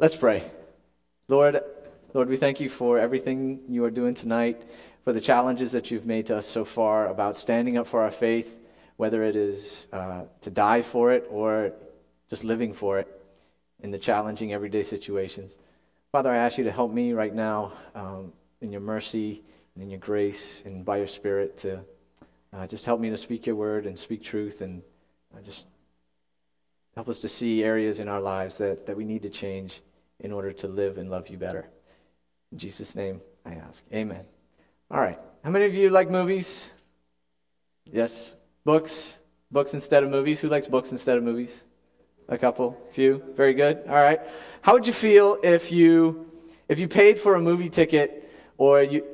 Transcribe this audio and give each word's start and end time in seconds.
Let's 0.00 0.14
pray. 0.14 0.48
Lord, 1.26 1.60
Lord, 2.14 2.28
we 2.28 2.36
thank 2.36 2.60
you 2.60 2.68
for 2.68 3.00
everything 3.00 3.62
you 3.68 3.84
are 3.84 3.90
doing 3.90 4.14
tonight, 4.14 4.62
for 5.02 5.12
the 5.12 5.20
challenges 5.20 5.72
that 5.72 5.90
you've 5.90 6.06
made 6.06 6.26
to 6.26 6.36
us 6.36 6.46
so 6.46 6.64
far 6.64 7.08
about 7.08 7.36
standing 7.36 7.76
up 7.76 7.88
for 7.88 8.02
our 8.02 8.12
faith, 8.12 8.60
whether 8.96 9.24
it 9.24 9.34
is 9.34 9.88
uh, 9.92 10.22
to 10.42 10.50
die 10.50 10.82
for 10.82 11.10
it 11.10 11.26
or 11.28 11.72
just 12.30 12.44
living 12.44 12.74
for 12.74 13.00
it 13.00 13.08
in 13.80 13.90
the 13.90 13.98
challenging 13.98 14.52
everyday 14.52 14.84
situations. 14.84 15.58
Father, 16.12 16.30
I 16.30 16.36
ask 16.36 16.58
you 16.58 16.64
to 16.64 16.70
help 16.70 16.92
me 16.92 17.12
right 17.12 17.34
now 17.34 17.72
um, 17.96 18.32
in 18.60 18.70
your 18.70 18.80
mercy 18.80 19.42
and 19.74 19.82
in 19.82 19.90
your 19.90 19.98
grace 19.98 20.62
and 20.64 20.84
by 20.84 20.98
your 20.98 21.08
Spirit 21.08 21.56
to 21.56 21.80
uh, 22.52 22.68
just 22.68 22.86
help 22.86 23.00
me 23.00 23.10
to 23.10 23.16
speak 23.16 23.46
your 23.46 23.56
word 23.56 23.84
and 23.84 23.98
speak 23.98 24.22
truth 24.22 24.60
and 24.60 24.80
uh, 25.36 25.40
just 25.40 25.66
help 26.94 27.08
us 27.08 27.18
to 27.18 27.28
see 27.28 27.64
areas 27.64 27.98
in 27.98 28.06
our 28.06 28.20
lives 28.20 28.58
that, 28.58 28.86
that 28.86 28.96
we 28.96 29.04
need 29.04 29.22
to 29.22 29.28
change 29.28 29.82
in 30.20 30.32
order 30.32 30.52
to 30.52 30.68
live 30.68 30.98
and 30.98 31.10
love 31.10 31.28
you 31.28 31.36
better. 31.36 31.68
In 32.52 32.58
Jesus' 32.58 32.94
name, 32.94 33.20
I 33.44 33.54
ask. 33.54 33.84
Amen. 33.92 34.24
All 34.90 35.00
right. 35.00 35.18
How 35.44 35.50
many 35.50 35.66
of 35.66 35.74
you 35.74 35.90
like 35.90 36.10
movies? 36.10 36.72
Yes. 37.84 38.34
Books? 38.64 39.18
Books 39.50 39.74
instead 39.74 40.02
of 40.02 40.10
movies? 40.10 40.40
Who 40.40 40.48
likes 40.48 40.66
books 40.66 40.92
instead 40.92 41.16
of 41.16 41.22
movies? 41.22 41.64
A 42.28 42.36
couple, 42.36 42.76
few. 42.92 43.22
Very 43.36 43.54
good. 43.54 43.84
All 43.88 43.94
right. 43.94 44.20
How 44.60 44.74
would 44.74 44.86
you 44.86 44.92
feel 44.92 45.38
if 45.42 45.72
you 45.72 46.30
if 46.68 46.78
you 46.78 46.88
paid 46.88 47.18
for 47.18 47.36
a 47.36 47.40
movie 47.40 47.70
ticket 47.70 48.30
or 48.58 48.82
you 48.82 49.04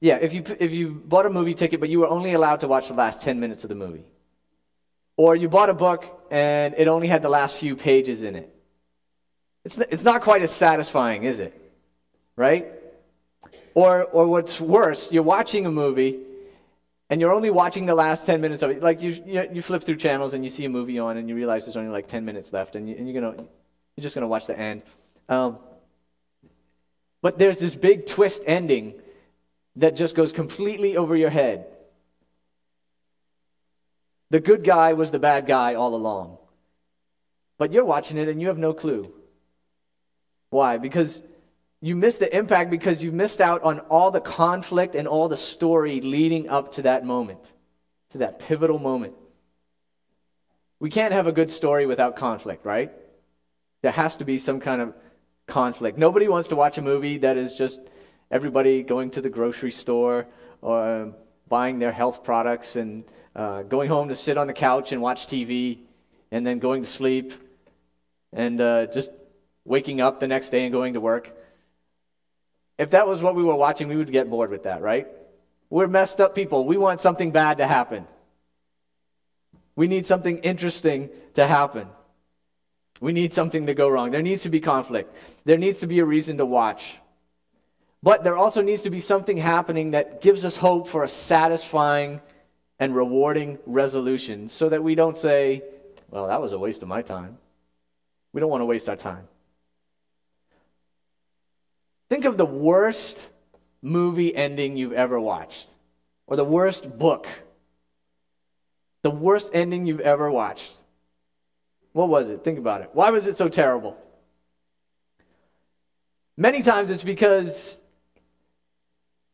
Yeah, 0.00 0.16
if 0.16 0.32
you 0.32 0.42
if 0.58 0.72
you 0.72 1.02
bought 1.04 1.26
a 1.26 1.30
movie 1.30 1.52
ticket 1.52 1.80
but 1.80 1.90
you 1.90 2.00
were 2.00 2.08
only 2.08 2.32
allowed 2.32 2.60
to 2.60 2.68
watch 2.68 2.88
the 2.88 2.94
last 2.94 3.20
10 3.20 3.38
minutes 3.40 3.64
of 3.64 3.68
the 3.68 3.74
movie. 3.74 4.04
Or 5.16 5.36
you 5.36 5.50
bought 5.50 5.68
a 5.68 5.74
book 5.74 6.26
and 6.30 6.74
it 6.78 6.88
only 6.88 7.08
had 7.08 7.20
the 7.20 7.28
last 7.28 7.56
few 7.56 7.76
pages 7.76 8.22
in 8.22 8.36
it. 8.36 8.54
It's, 9.64 9.78
it's 9.78 10.02
not 10.02 10.22
quite 10.22 10.42
as 10.42 10.50
satisfying, 10.50 11.24
is 11.24 11.40
it? 11.40 11.54
Right? 12.36 12.66
Or, 13.74 14.04
or 14.04 14.26
what's 14.26 14.60
worse, 14.60 15.12
you're 15.12 15.22
watching 15.22 15.66
a 15.66 15.70
movie 15.70 16.20
and 17.08 17.20
you're 17.20 17.32
only 17.32 17.50
watching 17.50 17.86
the 17.86 17.94
last 17.94 18.26
10 18.26 18.40
minutes 18.40 18.62
of 18.62 18.70
it. 18.70 18.82
Like 18.82 19.02
you, 19.02 19.10
you, 19.26 19.48
you 19.52 19.62
flip 19.62 19.82
through 19.82 19.96
channels 19.96 20.34
and 20.34 20.44
you 20.44 20.50
see 20.50 20.64
a 20.64 20.68
movie 20.68 20.98
on 20.98 21.16
and 21.16 21.28
you 21.28 21.34
realize 21.34 21.66
there's 21.66 21.76
only 21.76 21.90
like 21.90 22.06
10 22.06 22.24
minutes 22.24 22.52
left 22.52 22.76
and, 22.76 22.88
you, 22.88 22.96
and 22.96 23.08
you're, 23.08 23.20
gonna, 23.20 23.36
you're 23.36 24.02
just 24.02 24.14
going 24.14 24.22
to 24.22 24.28
watch 24.28 24.46
the 24.46 24.58
end. 24.58 24.82
Um, 25.28 25.58
but 27.22 27.38
there's 27.38 27.58
this 27.58 27.74
big 27.74 28.06
twist 28.06 28.42
ending 28.46 28.94
that 29.76 29.94
just 29.94 30.14
goes 30.14 30.32
completely 30.32 30.96
over 30.96 31.14
your 31.14 31.30
head. 31.30 31.66
The 34.30 34.40
good 34.40 34.64
guy 34.64 34.94
was 34.94 35.10
the 35.10 35.18
bad 35.18 35.46
guy 35.46 35.74
all 35.74 35.94
along. 35.94 36.38
But 37.58 37.72
you're 37.72 37.84
watching 37.84 38.16
it 38.16 38.28
and 38.28 38.40
you 38.40 38.48
have 38.48 38.58
no 38.58 38.72
clue. 38.72 39.12
Why? 40.50 40.76
Because 40.76 41.22
you 41.80 41.96
missed 41.96 42.20
the 42.20 42.36
impact 42.36 42.70
because 42.70 43.02
you 43.02 43.10
missed 43.10 43.40
out 43.40 43.62
on 43.62 43.80
all 43.80 44.10
the 44.10 44.20
conflict 44.20 44.94
and 44.94 45.08
all 45.08 45.28
the 45.28 45.36
story 45.36 46.00
leading 46.00 46.48
up 46.48 46.72
to 46.72 46.82
that 46.82 47.04
moment, 47.04 47.54
to 48.10 48.18
that 48.18 48.38
pivotal 48.38 48.78
moment. 48.78 49.14
We 50.78 50.90
can't 50.90 51.12
have 51.12 51.26
a 51.26 51.32
good 51.32 51.50
story 51.50 51.86
without 51.86 52.16
conflict, 52.16 52.64
right? 52.66 52.92
There 53.82 53.92
has 53.92 54.16
to 54.16 54.24
be 54.24 54.36
some 54.38 54.60
kind 54.60 54.82
of 54.82 54.94
conflict. 55.46 55.96
Nobody 55.98 56.28
wants 56.28 56.48
to 56.48 56.56
watch 56.56 56.76
a 56.76 56.82
movie 56.82 57.18
that 57.18 57.36
is 57.36 57.54
just 57.54 57.80
everybody 58.30 58.82
going 58.82 59.10
to 59.12 59.20
the 59.20 59.30
grocery 59.30 59.70
store 59.70 60.26
or 60.60 61.14
buying 61.48 61.78
their 61.78 61.92
health 61.92 62.22
products 62.22 62.76
and 62.76 63.04
uh, 63.34 63.62
going 63.62 63.88
home 63.88 64.08
to 64.08 64.14
sit 64.14 64.36
on 64.36 64.46
the 64.46 64.52
couch 64.52 64.92
and 64.92 65.00
watch 65.00 65.26
TV 65.26 65.78
and 66.30 66.46
then 66.46 66.58
going 66.58 66.82
to 66.82 66.88
sleep 66.88 67.32
and 68.32 68.60
uh, 68.60 68.86
just 68.86 69.10
waking 69.64 70.00
up 70.00 70.20
the 70.20 70.26
next 70.26 70.50
day 70.50 70.64
and 70.64 70.72
going 70.72 70.94
to 70.94 71.00
work. 71.00 71.36
If 72.78 72.90
that 72.90 73.06
was 73.06 73.20
what 73.22 73.34
we 73.34 73.42
were 73.42 73.54
watching, 73.54 73.88
we 73.88 73.96
would 73.96 74.10
get 74.10 74.30
bored 74.30 74.50
with 74.50 74.64
that, 74.64 74.80
right? 74.80 75.06
We're 75.68 75.86
messed 75.86 76.20
up 76.20 76.34
people. 76.34 76.64
We 76.64 76.76
want 76.76 77.00
something 77.00 77.30
bad 77.30 77.58
to 77.58 77.66
happen. 77.66 78.06
We 79.76 79.86
need 79.86 80.06
something 80.06 80.38
interesting 80.38 81.10
to 81.34 81.46
happen. 81.46 81.88
We 83.00 83.12
need 83.12 83.32
something 83.32 83.66
to 83.66 83.74
go 83.74 83.88
wrong. 83.88 84.10
There 84.10 84.22
needs 84.22 84.42
to 84.42 84.50
be 84.50 84.60
conflict. 84.60 85.14
There 85.44 85.56
needs 85.56 85.80
to 85.80 85.86
be 85.86 86.00
a 86.00 86.04
reason 86.04 86.38
to 86.38 86.44
watch. 86.44 86.98
But 88.02 88.24
there 88.24 88.36
also 88.36 88.62
needs 88.62 88.82
to 88.82 88.90
be 88.90 89.00
something 89.00 89.36
happening 89.36 89.92
that 89.92 90.20
gives 90.20 90.44
us 90.44 90.56
hope 90.56 90.88
for 90.88 91.04
a 91.04 91.08
satisfying 91.08 92.20
and 92.78 92.94
rewarding 92.94 93.58
resolution 93.66 94.48
so 94.48 94.68
that 94.70 94.82
we 94.82 94.94
don't 94.94 95.16
say, 95.16 95.62
well, 96.10 96.28
that 96.28 96.40
was 96.40 96.52
a 96.52 96.58
waste 96.58 96.82
of 96.82 96.88
my 96.88 97.02
time. 97.02 97.38
We 98.32 98.40
don't 98.40 98.50
want 98.50 98.62
to 98.62 98.66
waste 98.66 98.88
our 98.88 98.96
time. 98.96 99.28
Think 102.10 102.24
of 102.24 102.36
the 102.36 102.44
worst 102.44 103.30
movie 103.80 104.34
ending 104.34 104.76
you've 104.76 104.92
ever 104.92 105.18
watched, 105.18 105.72
or 106.26 106.36
the 106.36 106.44
worst 106.44 106.98
book, 106.98 107.28
the 109.02 109.10
worst 109.10 109.50
ending 109.54 109.86
you've 109.86 110.00
ever 110.00 110.28
watched. 110.30 110.80
What 111.92 112.08
was 112.08 112.28
it? 112.28 112.42
Think 112.42 112.58
about 112.58 112.82
it. 112.82 112.90
Why 112.92 113.10
was 113.10 113.28
it 113.28 113.36
so 113.36 113.48
terrible? 113.48 113.96
Many 116.36 116.62
times 116.62 116.90
it's 116.90 117.04
because 117.04 117.80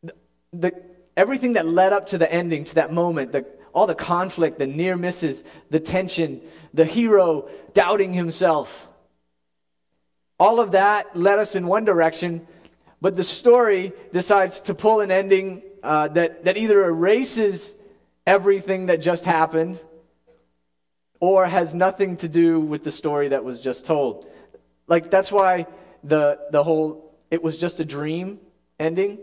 the, 0.03 0.13
the, 0.53 0.83
everything 1.15 1.53
that 1.53 1.65
led 1.65 1.93
up 1.93 2.07
to 2.07 2.19
the 2.19 2.31
ending, 2.31 2.63
to 2.65 2.75
that 2.75 2.93
moment, 2.93 3.31
the, 3.31 3.45
all 3.73 3.87
the 3.87 3.95
conflict, 3.95 4.59
the 4.59 4.67
near 4.67 4.95
misses, 4.95 5.43
the 5.71 5.79
tension, 5.79 6.41
the 6.75 6.85
hero 6.85 7.49
doubting 7.73 8.13
himself, 8.13 8.87
all 10.39 10.59
of 10.59 10.71
that 10.71 11.15
led 11.17 11.39
us 11.39 11.55
in 11.55 11.65
one 11.65 11.83
direction, 11.83 12.47
but 13.01 13.15
the 13.15 13.23
story 13.23 13.93
decides 14.11 14.61
to 14.61 14.73
pull 14.73 15.01
an 15.01 15.11
ending 15.11 15.61
uh, 15.83 16.07
that, 16.09 16.45
that 16.45 16.57
either 16.57 16.83
erases 16.83 17.75
everything 18.25 18.87
that 18.87 18.97
just 18.97 19.25
happened 19.25 19.79
or 21.19 21.45
has 21.45 21.73
nothing 21.73 22.17
to 22.17 22.27
do 22.27 22.59
with 22.59 22.83
the 22.83 22.91
story 22.91 23.29
that 23.29 23.43
was 23.43 23.59
just 23.59 23.85
told. 23.85 24.27
Like, 24.87 25.09
that's 25.09 25.31
why 25.31 25.67
the, 26.03 26.39
the 26.51 26.63
whole 26.63 27.07
it 27.29 27.43
was 27.43 27.57
just 27.57 27.79
a 27.79 27.85
dream 27.85 28.39
ending. 28.79 29.19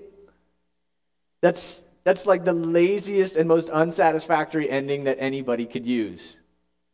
That's, 1.40 1.84
that's 2.04 2.26
like 2.26 2.44
the 2.44 2.52
laziest 2.52 3.36
and 3.36 3.48
most 3.48 3.70
unsatisfactory 3.70 4.68
ending 4.68 5.04
that 5.04 5.16
anybody 5.20 5.66
could 5.66 5.86
use. 5.86 6.40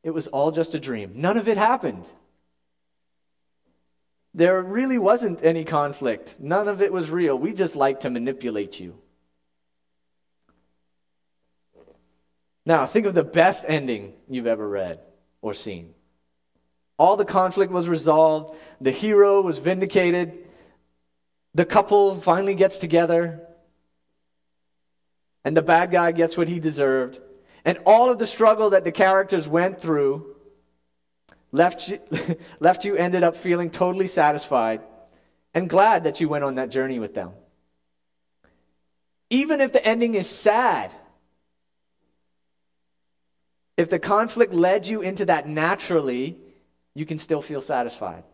It 0.03 0.11
was 0.11 0.29
all 0.29 0.51
just 0.51 0.75
a 0.75 0.81
dream. 0.81 1.13
None 1.15 1.37
of 1.37 1.49
it 1.49 1.57
happened. 1.57 2.05
There 4.33 4.63
really 4.63 4.99
wasn't 4.99 5.43
any 5.43 5.65
conflict. 5.65 6.37
None 6.39 6.69
of 6.69 6.81
it 6.81 6.93
was 6.93 7.11
real. 7.11 7.37
We 7.37 7.53
just 7.53 7.75
like 7.75 8.01
to 8.01 8.11
manipulate 8.11 8.79
you. 8.79 8.99
Now, 12.65 12.87
think 12.87 13.07
of 13.07 13.15
the 13.15 13.25
best 13.25 13.65
ending 13.67 14.13
you've 14.29 14.47
ever 14.47 14.69
read 14.69 15.01
or 15.43 15.55
seen. 15.55 15.95
All 16.99 17.17
the 17.17 17.25
conflict 17.25 17.73
was 17.73 17.89
resolved, 17.89 18.59
the 18.81 18.91
hero 18.91 19.41
was 19.41 19.59
vindicated, 19.59 20.47
the 21.55 21.65
couple 21.65 22.15
finally 22.15 22.55
gets 22.55 22.77
together, 22.77 23.41
and 25.45 25.57
the 25.57 25.63
bad 25.63 25.91
guy 25.91 26.13
gets 26.13 26.37
what 26.37 26.49
he 26.49 26.61
deserved. 26.61 27.19
And 27.65 27.79
all 27.87 28.11
of 28.11 28.19
the 28.19 28.27
struggle 28.27 28.71
that 28.71 28.85
the 28.85 28.93
characters 28.93 29.49
went 29.49 29.81
through 29.81 30.37
left 31.53 31.89
you, 31.89 32.01
left 32.61 32.85
you 32.85 32.97
ended 32.97 33.23
up 33.23 33.37
feeling 33.37 33.71
totally 33.71 34.07
satisfied 34.07 34.81
and 35.55 35.69
glad 35.69 36.05
that 36.05 36.21
you 36.21 36.29
went 36.29 36.45
on 36.45 36.57
that 36.57 36.71
journey 36.71 36.99
with 36.99 37.15
them. 37.15 37.33
Even 39.31 39.61
if 39.61 39.73
the 39.73 39.85
ending 39.85 40.15
is 40.15 40.29
sad, 40.29 40.93
if 43.77 43.89
the 43.89 43.99
conflict 43.99 44.53
led 44.53 44.87
you 44.87 45.01
into 45.01 45.25
that 45.27 45.49
naturally, 45.49 46.37
you 46.95 47.07
can 47.07 47.19
still 47.19 47.41
feel 47.41 47.61
satisfied. 47.61 48.25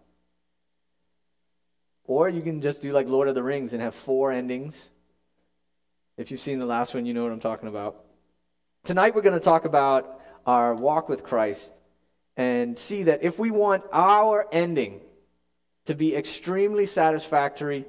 Or 2.04 2.28
you 2.28 2.41
can 2.41 2.62
just 2.62 2.83
do 2.83 2.92
like 2.92 3.09
Lord 3.09 3.28
of 3.28 3.34
the 3.34 3.42
Rings 3.42 3.72
and 3.72 3.83
have 3.83 3.95
four 3.95 4.33
endings. 4.33 4.91
If 6.16 6.30
you've 6.30 6.41
seen 6.41 6.59
the 6.59 6.66
last 6.66 6.95
one, 6.95 7.04
you 7.04 7.12
know 7.12 7.22
what 7.22 7.33
I'm 7.33 7.41
talking 7.41 7.69
about. 7.69 8.04
Tonight 8.84 9.15
we're 9.15 9.22
going 9.22 9.34
to 9.34 9.41
talk 9.41 9.65
about 9.65 10.21
our 10.47 10.74
walk 10.74 11.09
with 11.09 11.24
Christ 11.24 11.72
and 12.36 12.77
see 12.77 13.04
that 13.04 13.22
if 13.22 13.38
we 13.38 13.50
want 13.50 13.84
our 13.92 14.47
ending 14.53 15.00
to 15.86 15.94
be 15.94 16.15
extremely 16.15 16.86
satisfactory 16.86 17.86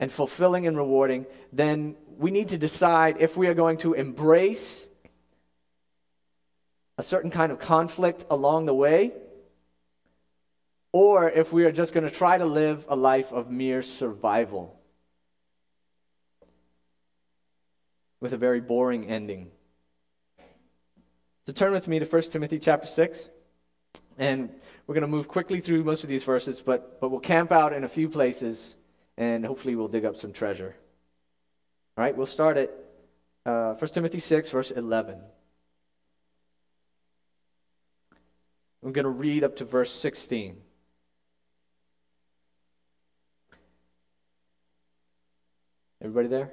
and 0.00 0.10
fulfilling 0.10 0.66
and 0.66 0.76
rewarding, 0.76 1.26
then 1.52 1.96
we 2.16 2.30
need 2.30 2.48
to 2.48 2.58
decide 2.58 3.16
if 3.20 3.36
we 3.36 3.46
are 3.46 3.54
going 3.54 3.76
to 3.78 3.94
embrace 3.94 4.86
a 6.98 7.02
certain 7.02 7.30
kind 7.30 7.52
of 7.52 7.58
conflict 7.58 8.26
along 8.28 8.66
the 8.66 8.74
way, 8.74 9.12
or 10.92 11.30
if 11.30 11.52
we 11.52 11.64
are 11.64 11.72
just 11.72 11.94
going 11.94 12.04
to 12.04 12.14
try 12.14 12.36
to 12.36 12.44
live 12.44 12.84
a 12.88 12.96
life 12.96 13.32
of 13.32 13.50
mere 13.50 13.82
survival 13.82 14.78
with 18.20 18.32
a 18.32 18.36
very 18.36 18.60
boring 18.60 19.06
ending. 19.06 19.50
So 21.46 21.52
turn 21.52 21.72
with 21.72 21.88
me 21.88 21.98
to 21.98 22.04
1 22.04 22.22
Timothy 22.22 22.58
chapter 22.58 22.86
6. 22.86 23.30
And 24.20 24.50
we're 24.86 24.94
going 24.94 25.00
to 25.00 25.08
move 25.08 25.28
quickly 25.28 25.62
through 25.62 25.82
most 25.82 26.04
of 26.04 26.10
these 26.10 26.24
verses, 26.24 26.60
but, 26.60 27.00
but 27.00 27.08
we'll 27.08 27.20
camp 27.20 27.50
out 27.50 27.72
in 27.72 27.84
a 27.84 27.88
few 27.88 28.06
places 28.06 28.76
and 29.16 29.46
hopefully 29.46 29.74
we'll 29.74 29.88
dig 29.88 30.04
up 30.04 30.14
some 30.14 30.30
treasure. 30.30 30.76
All 31.96 32.04
right, 32.04 32.14
we'll 32.14 32.26
start 32.26 32.58
at 32.58 32.70
uh, 33.46 33.72
1 33.72 33.90
Timothy 33.92 34.20
6, 34.20 34.50
verse 34.50 34.72
11. 34.72 35.18
I'm 38.84 38.92
going 38.92 39.04
to 39.04 39.10
read 39.10 39.42
up 39.42 39.56
to 39.56 39.64
verse 39.64 39.90
16. 39.90 40.58
Everybody 46.02 46.28
there? 46.28 46.50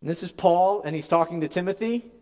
And 0.00 0.08
this 0.08 0.22
is 0.22 0.30
Paul, 0.30 0.82
and 0.82 0.94
he's 0.94 1.08
talking 1.08 1.40
to 1.40 1.48
Timothy. 1.48 2.12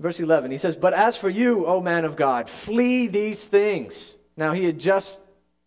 Verse 0.00 0.20
11, 0.20 0.50
he 0.50 0.58
says, 0.58 0.76
But 0.76 0.94
as 0.94 1.16
for 1.16 1.28
you, 1.28 1.66
O 1.66 1.80
man 1.80 2.04
of 2.04 2.16
God, 2.16 2.48
flee 2.48 3.08
these 3.08 3.44
things. 3.44 4.16
Now, 4.36 4.52
he 4.52 4.64
had 4.64 4.78
just. 4.78 5.18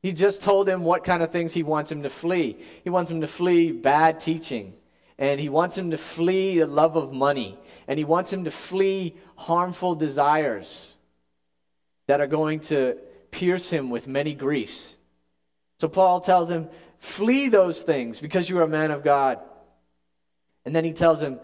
He 0.03 0.13
just 0.13 0.41
told 0.41 0.67
him 0.67 0.83
what 0.83 1.03
kind 1.03 1.21
of 1.21 1.31
things 1.31 1.53
he 1.53 1.61
wants 1.61 1.91
him 1.91 2.01
to 2.01 2.09
flee. 2.09 2.57
He 2.83 2.89
wants 2.89 3.11
him 3.11 3.21
to 3.21 3.27
flee 3.27 3.71
bad 3.71 4.19
teaching, 4.19 4.73
and 5.19 5.39
he 5.39 5.47
wants 5.47 5.77
him 5.77 5.91
to 5.91 5.97
flee 5.97 6.57
the 6.57 6.65
love 6.65 6.95
of 6.95 7.13
money, 7.13 7.55
and 7.87 7.99
he 7.99 8.03
wants 8.03 8.33
him 8.33 8.45
to 8.45 8.51
flee 8.51 9.15
harmful 9.35 9.93
desires 9.93 10.95
that 12.07 12.19
are 12.19 12.25
going 12.25 12.61
to 12.61 12.97
pierce 13.29 13.69
him 13.69 13.91
with 13.91 14.07
many 14.07 14.33
griefs. 14.33 14.97
So 15.79 15.87
Paul 15.87 16.19
tells 16.19 16.49
him, 16.49 16.67
Flee 16.99 17.49
those 17.49 17.81
things 17.81 18.19
because 18.19 18.49
you 18.49 18.59
are 18.59 18.63
a 18.63 18.67
man 18.67 18.91
of 18.91 19.03
God. 19.03 19.39
And 20.65 20.75
then 20.75 20.83
he 20.83 20.93
tells 20.93 21.21
him, 21.21 21.39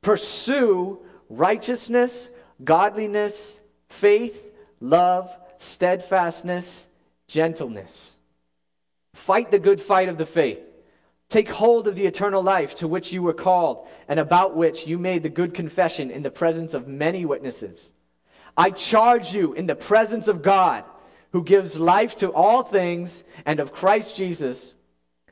Pursue 0.00 1.03
righteousness, 1.28 2.30
godliness, 2.62 3.60
faith, 3.88 4.52
love, 4.80 5.36
steadfastness, 5.58 6.86
gentleness. 7.26 8.18
Fight 9.14 9.50
the 9.50 9.58
good 9.58 9.80
fight 9.80 10.08
of 10.08 10.18
the 10.18 10.26
faith. 10.26 10.60
Take 11.28 11.50
hold 11.50 11.88
of 11.88 11.96
the 11.96 12.06
eternal 12.06 12.42
life 12.42 12.74
to 12.76 12.88
which 12.88 13.12
you 13.12 13.22
were 13.22 13.32
called 13.32 13.88
and 14.08 14.20
about 14.20 14.56
which 14.56 14.86
you 14.86 14.98
made 14.98 15.22
the 15.22 15.28
good 15.28 15.54
confession 15.54 16.10
in 16.10 16.22
the 16.22 16.30
presence 16.30 16.74
of 16.74 16.86
many 16.86 17.24
witnesses. 17.24 17.92
I 18.56 18.70
charge 18.70 19.34
you 19.34 19.52
in 19.54 19.66
the 19.66 19.74
presence 19.74 20.28
of 20.28 20.42
God, 20.42 20.84
who 21.32 21.42
gives 21.42 21.78
life 21.80 22.14
to 22.16 22.30
all 22.30 22.62
things, 22.62 23.24
and 23.44 23.58
of 23.58 23.72
Christ 23.72 24.14
Jesus 24.14 24.74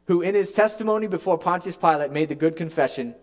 who 0.06 0.23
in 0.23 0.35
his 0.35 0.53
testimony 0.53 1.06
before 1.06 1.38
Pontius 1.38 1.77
Pilate 1.77 2.11
made 2.11 2.29
the 2.29 2.35
good 2.35 2.56
confession 2.56 3.15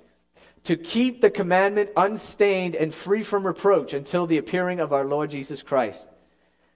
to 0.64 0.76
keep 0.76 1.22
the 1.22 1.30
commandment 1.30 1.90
unstained 1.96 2.76
and 2.76 2.94
free 2.94 3.24
from 3.24 3.46
reproach 3.46 3.94
until 3.94 4.28
the 4.28 4.38
appearing 4.38 4.80
of 4.80 4.94
our 4.94 5.06
Lord 5.06 5.30
Jesus 5.30 5.62
Christ, 5.62 6.08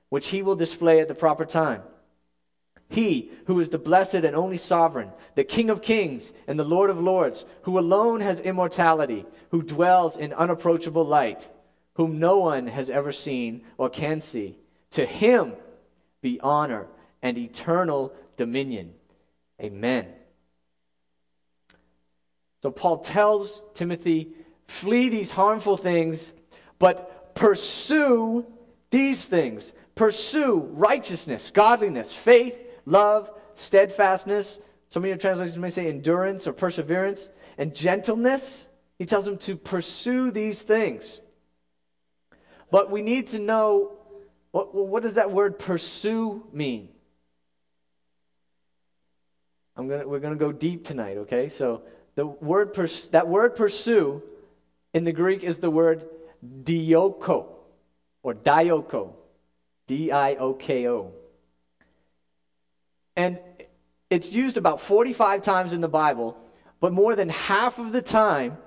which 0.09 0.27
he 0.27 0.41
will 0.41 0.56
display 0.56 1.00
at 1.00 1.07
the 1.07 1.15
proper 1.15 1.45
time. 1.45 1.81
He 2.89 3.31
who 3.47 3.59
is 3.59 3.71
the 3.71 3.77
blessed 3.77 4.15
and 4.15 4.35
only 4.35 4.57
sovereign, 4.57 5.12
the 5.35 5.44
King 5.44 5.69
of 5.69 5.81
kings 5.81 6.31
and 6.47 6.59
the 6.59 6.63
Lord 6.63 6.89
of 6.89 7.00
lords, 7.00 7.44
who 7.63 7.80
alone 7.80 8.21
has 8.21 8.39
immortality, 8.39 9.25
who 9.50 9.63
dwells 9.63 10.15
in 10.15 10.31
unapproachable 10.33 11.06
light, 11.06 11.50
whom 11.95 12.19
no 12.19 12.38
one 12.38 12.68
has 12.68 12.89
ever 12.89 13.12
seen 13.12 13.63
or 13.77 13.89
can 13.89 14.21
see, 14.21 14.57
to 14.91 15.06
him 15.06 15.53
be 16.21 16.39
honor 16.41 16.88
and 17.21 17.38
eternal 17.38 18.13
dominion. 18.38 18.94
Amen. 19.62 20.07
So 22.63 22.71
Paul 22.71 23.00
tells 23.00 23.62
Timothy, 23.74 24.30
flee 24.68 25.10
these 25.10 25.31
harmful 25.31 25.75
things, 25.75 26.31
but 26.80 27.36
pursue 27.36 28.45
these 28.89 29.25
things. 29.25 29.74
Pursue 29.95 30.60
righteousness, 30.71 31.51
godliness, 31.51 32.13
faith, 32.13 32.57
love, 32.86 33.30
steadfastness. 33.56 34.62
Some 34.88 35.04
of 35.04 35.10
your 35.10 35.18
translations 35.18 35.57
may 35.57 35.71
say 35.71 35.89
endurance 35.89 36.48
or 36.48 36.54
perseverance, 36.54 37.30
and 37.57 37.75
gentleness. 37.75 38.69
He 38.98 39.06
tells 39.06 39.27
him 39.27 39.38
to 39.39 39.57
pursue 39.57 40.31
these 40.31 40.62
things. 40.62 41.19
But 42.71 42.89
we 42.89 43.01
need 43.01 43.27
to 43.27 43.39
know 43.39 43.98
what, 44.51 44.74
what 44.74 45.04
does 45.04 45.15
that 45.15 45.31
word 45.31 45.60
pursue 45.60 46.48
mean? 46.54 46.88
I'm 49.75 49.89
gonna, 49.89 50.07
we're 50.07 50.21
going 50.21 50.33
to 50.33 50.39
go 50.39 50.54
deep 50.54 50.86
tonight, 50.86 51.18
okay? 51.18 51.50
So 51.50 51.81
the 52.15 52.25
word 52.25 52.74
pers- 52.74 53.07
that 53.07 53.27
word 53.27 53.56
pursue 53.56 54.21
in 54.94 55.04
the 55.04 55.12
Greek 55.12 55.44
is 55.44 55.60
the 55.60 55.69
word 55.69 56.06
dioko 56.63 57.48
or 58.21 58.33
dioko. 58.33 59.13
D 59.88 60.12
I 60.12 60.36
O 60.36 60.54
K 60.54 60.88
O. 60.88 61.12
And 63.15 63.39
it's 64.10 64.31
used 64.31 64.57
about 64.57 64.81
45 64.81 65.42
times 65.42 65.74
in 65.74 65.81
the 65.81 65.88
Bible, 65.88 66.38
but 66.80 66.94
more 66.94 67.15
than 67.15 67.30
half 67.30 67.80
of 67.80 67.92
the 67.92 68.01
time, 68.01 68.57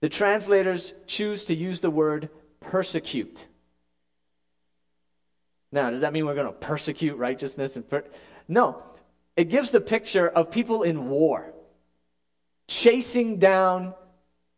the 0.00 0.08
translators 0.08 0.94
choose 1.06 1.44
to 1.46 1.54
use 1.54 1.80
the 1.80 1.90
word 1.90 2.28
persecute. 2.60 3.46
Now, 5.70 5.90
does 5.90 6.00
that 6.00 6.12
mean 6.12 6.26
we're 6.26 6.34
going 6.34 6.46
to 6.46 6.52
persecute 6.52 7.16
righteousness? 7.16 7.76
And 7.76 7.88
per- 7.88 8.04
no, 8.48 8.82
it 9.36 9.48
gives 9.48 9.70
the 9.70 9.80
picture 9.80 10.28
of 10.28 10.50
people 10.50 10.82
in 10.82 11.08
war 11.08 11.51
chasing 12.72 13.38
down 13.38 13.94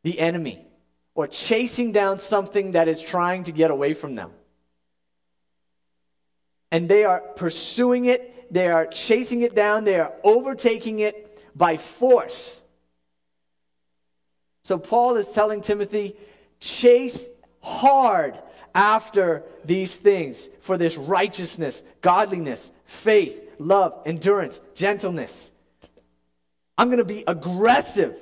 the 0.02 0.18
enemy 0.18 0.64
or 1.14 1.26
chasing 1.26 1.92
down 1.92 2.18
something 2.18 2.72
that 2.72 2.88
is 2.88 3.00
trying 3.00 3.44
to 3.44 3.52
get 3.52 3.70
away 3.70 3.94
from 3.94 4.14
them. 4.14 4.30
And 6.70 6.88
they 6.88 7.04
are 7.04 7.20
pursuing 7.20 8.06
it, 8.06 8.52
they 8.52 8.68
are 8.68 8.86
chasing 8.86 9.42
it 9.42 9.54
down, 9.54 9.84
they 9.84 9.98
are 9.98 10.12
overtaking 10.22 10.98
it 11.00 11.44
by 11.56 11.76
force. 11.76 12.62
So 14.64 14.78
Paul 14.78 15.16
is 15.16 15.28
telling 15.32 15.60
Timothy, 15.60 16.16
chase 16.58 17.28
hard 17.62 18.38
after 18.74 19.44
these 19.64 19.96
things 19.98 20.48
for 20.60 20.76
this 20.76 20.96
righteousness, 20.96 21.84
godliness, 22.00 22.72
faith, 22.84 23.40
love, 23.58 24.02
endurance, 24.04 24.60
gentleness. 24.74 25.52
I'm 26.76 26.88
going 26.88 26.98
to 26.98 27.04
be 27.04 27.24
aggressive, 27.26 28.16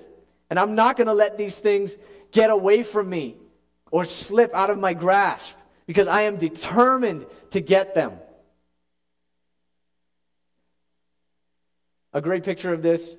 and 0.51 0.59
I'm 0.59 0.75
not 0.75 0.97
going 0.97 1.07
to 1.07 1.15
let 1.15 1.39
these 1.39 1.59
things 1.59 1.97
get 2.33 2.51
away 2.51 2.83
from 2.83 3.09
me 3.09 3.37
or 3.91 4.05
slip 4.05 4.55
out 4.55 4.71
of 4.71 4.79
my 4.79 4.95
grasp 4.95 5.57
because 5.87 6.09
I 6.09 6.23
am 6.23 6.37
determined 6.37 7.27
to 7.51 7.61
get 7.61 7.95
them. 7.95 8.13
A 12.13 12.21
great 12.21 12.43
picture 12.43 12.73
of 12.73 12.83
this 12.83 13.17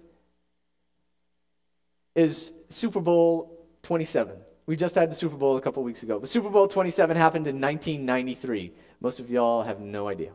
is 2.16 2.52
Super 2.70 3.02
Bowl 3.02 3.66
27. 3.84 4.36
We 4.66 4.76
just 4.76 4.96
had 4.96 5.10
the 5.10 5.16
Super 5.16 5.36
Bowl 5.36 5.58
a 5.58 5.62
couple 5.62 5.84
weeks 5.84 6.04
ago. 6.04 6.20
But 6.20 6.30
Super 6.30 6.50
Bowl 6.50 6.68
27 6.68 7.18
happened 7.18 7.48
in 7.48 7.60
1993. 7.60 8.72
Most 9.02 9.20
of 9.20 9.30
y'all 9.30 9.64
have 9.64 9.80
no 9.80 10.08
idea. 10.08 10.32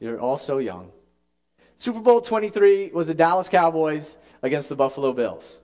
You're 0.00 0.20
all 0.20 0.38
so 0.38 0.58
young. 0.58 0.90
Super 1.76 2.00
Bowl 2.00 2.20
23 2.20 2.90
was 2.92 3.06
the 3.06 3.14
Dallas 3.14 3.48
Cowboys 3.48 4.16
against 4.42 4.68
the 4.68 4.76
Buffalo 4.76 5.12
Bills. 5.12 5.60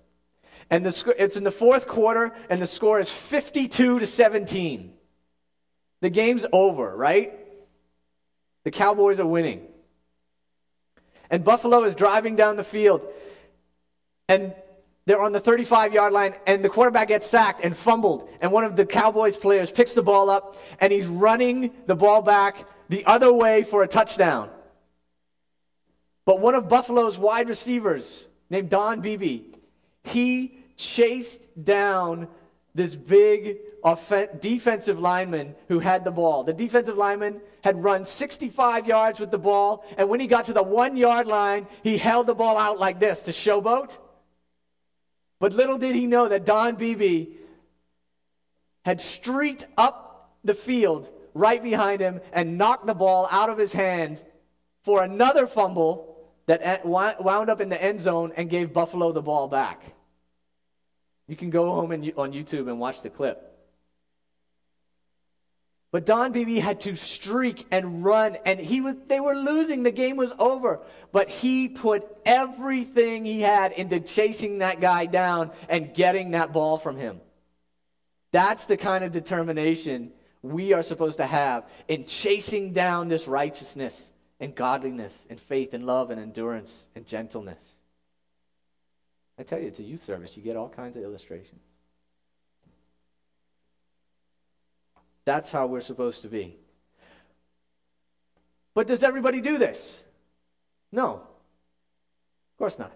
And 0.71 0.85
the, 0.85 0.93
sc- 0.93 1.09
it's 1.19 1.37
in 1.37 1.45
the 1.45 1.51
fourth 1.51 1.87
quarter, 1.87 2.33
and 2.49 2.61
the 2.61 2.67
score 2.67 3.01
is 3.01 3.11
52 3.11 3.99
to 3.99 4.07
17. 4.07 4.93
The 6.01 6.11
game's 6.11 6.47
over, 6.53 6.95
right? 6.97 7.33
The 8.65 8.71
Cowboys 8.71 9.21
are 9.21 9.27
winning. 9.27 9.67
And 11.31 11.45
Buffalo 11.45 11.85
is 11.85 11.95
driving 11.95 12.37
down 12.37 12.57
the 12.57 12.65
field, 12.65 13.07
and 14.29 14.55
they're 15.07 15.21
on 15.21 15.33
the 15.33 15.41
35 15.41 15.95
yard 15.95 16.13
line, 16.13 16.35
and 16.47 16.65
the 16.65 16.69
quarterback 16.69 17.09
gets 17.09 17.27
sacked 17.27 17.65
and 17.65 17.77
fumbled. 17.77 18.29
And 18.41 18.53
one 18.53 18.65
of 18.65 18.77
the 18.77 18.85
Cowboys 18.85 19.37
players 19.37 19.71
picks 19.71 19.95
the 19.95 20.03
ball 20.03 20.31
up, 20.31 20.57
and 20.81 20.93
he's 20.93 21.07
running 21.07 21.73
the 21.87 21.95
ball 21.95 22.23
back 22.23 22.69
the 22.89 23.05
other 23.07 23.33
way 23.33 23.65
for 23.65 23.83
a 23.83 23.89
touchdown. 23.89 24.51
But 26.25 26.41
one 26.41 26.55
of 26.55 26.69
Buffalo's 26.69 27.19
wide 27.19 27.49
receivers, 27.49 28.29
named 28.49 28.71
Don 28.71 29.01
Beebe, 29.01 29.43
he 30.05 30.59
chased 30.77 31.63
down 31.63 32.29
this 32.75 32.95
big 32.97 33.59
off- 33.83 34.13
defensive 34.41 34.99
lineman 34.99 35.55
who 35.69 35.81
had 35.81 36.05
the 36.05 36.11
ball. 36.11 36.45
The 36.45 36.53
defensive 36.53 36.97
lineman 36.97 37.41
had 37.63 37.83
run 37.83 38.05
65 38.05 38.87
yards 38.87 39.21
with 39.21 39.31
the 39.31 39.39
ball, 39.39 39.85
and 39.97 40.09
when 40.09 40.21
he 40.21 40.27
got 40.27 40.47
to 40.47 40.53
the 40.53 40.63
one 40.63 40.97
yard 40.97 41.27
line, 41.27 41.67
he 41.83 41.97
held 41.97 42.27
the 42.27 42.35
ball 42.35 42.57
out 42.57 42.79
like 42.79 42.99
this 42.99 43.23
to 43.25 43.33
showboat. 43.33 43.99
But 45.41 45.53
little 45.53 45.79
did 45.79 45.95
he 45.95 46.07
know 46.07 46.29
that 46.29 46.45
Don 46.45 46.77
Beebe 46.77 47.27
had 48.85 49.01
streaked 49.01 49.67
up 49.77 50.37
the 50.45 50.55
field 50.55 51.11
right 51.35 51.63
behind 51.63 52.01
him 52.01 52.21
and 52.33 52.59
knocked 52.59 52.87
the 52.87 52.95
ball 52.95 53.29
out 53.31 53.51
of 53.51 53.59
his 53.59 53.73
hand 53.73 54.21
for 54.83 55.03
another 55.03 55.47
fumble 55.47 56.12
that 56.47 56.85
wound 56.85 57.51
up 57.51 57.61
in 57.61 57.69
the 57.69 57.83
end 57.83 58.01
zone 58.01 58.33
and 58.37 58.51
gave 58.51 58.73
Buffalo 58.73 59.13
the 59.13 59.23
ball 59.23 59.49
back. 59.49 59.95
You 61.29 61.37
can 61.37 61.51
go 61.51 61.73
home 61.73 61.93
and, 61.93 62.13
on 62.17 62.33
YouTube 62.33 62.69
and 62.69 62.79
watch 62.81 63.03
the 63.03 63.11
clip. 63.11 63.49
But 65.93 66.07
Don 66.07 66.33
Beebe 66.33 66.59
had 66.59 66.81
to 66.81 66.97
streak 66.97 67.67
and 67.71 68.03
run, 68.03 68.39
and 68.47 68.59
he 68.59 68.81
was, 68.81 68.97
they 69.09 69.21
were 69.21 69.35
losing. 69.35 69.83
The 69.83 69.91
game 69.91 70.17
was 70.17 70.33
over. 70.39 70.81
But 71.13 71.29
he 71.29 71.69
put 71.69 72.05
everything 72.25 73.27
he 73.27 73.43
had 73.43 73.73
into 73.73 74.01
chasing 74.01 74.59
that 74.59 74.81
guy 74.81 75.05
down 75.05 75.51
and 75.69 75.93
getting 75.95 76.31
that 76.31 76.51
ball 76.51 76.79
from 76.79 76.97
him. 76.97 77.21
That's 78.33 78.65
the 78.65 78.79
kind 78.79 79.05
of 79.05 79.11
determination 79.11 80.13
we 80.41 80.73
are 80.73 80.83
supposed 80.83 81.19
to 81.19 81.27
have 81.27 81.69
in 81.89 82.07
chasing 82.07 82.73
down 82.73 83.09
this 83.09 83.29
righteousness 83.29 84.11
and 84.43 84.57
godliness 84.57 85.25
and 85.31 85.39
faith 85.39 85.73
and 85.73 85.87
love 85.87 86.11
and 86.11 86.21
endurance 86.21 86.89
and 86.97 87.07
gentleness. 87.07 87.77
I 89.39 89.45
tell 89.45 89.61
you, 89.61 89.69
it's 89.69 89.79
a 89.79 89.85
youth 89.85 90.03
service. 90.03 90.37
You 90.37 90.43
get 90.43 90.57
all 90.57 90.69
kinds 90.69 90.97
of 90.97 91.05
illustrations. 91.05 91.63
That's 95.25 95.53
how 95.53 95.67
we're 95.67 95.81
supposed 95.81 96.23
to 96.23 96.29
be. 96.29 96.57
But 98.75 98.89
does 98.89 99.05
everybody 99.05 99.41
do 99.41 99.59
this? 99.59 100.03
No. 100.91 101.13
Of 101.13 102.59
course 102.59 102.81
not. 102.81 102.93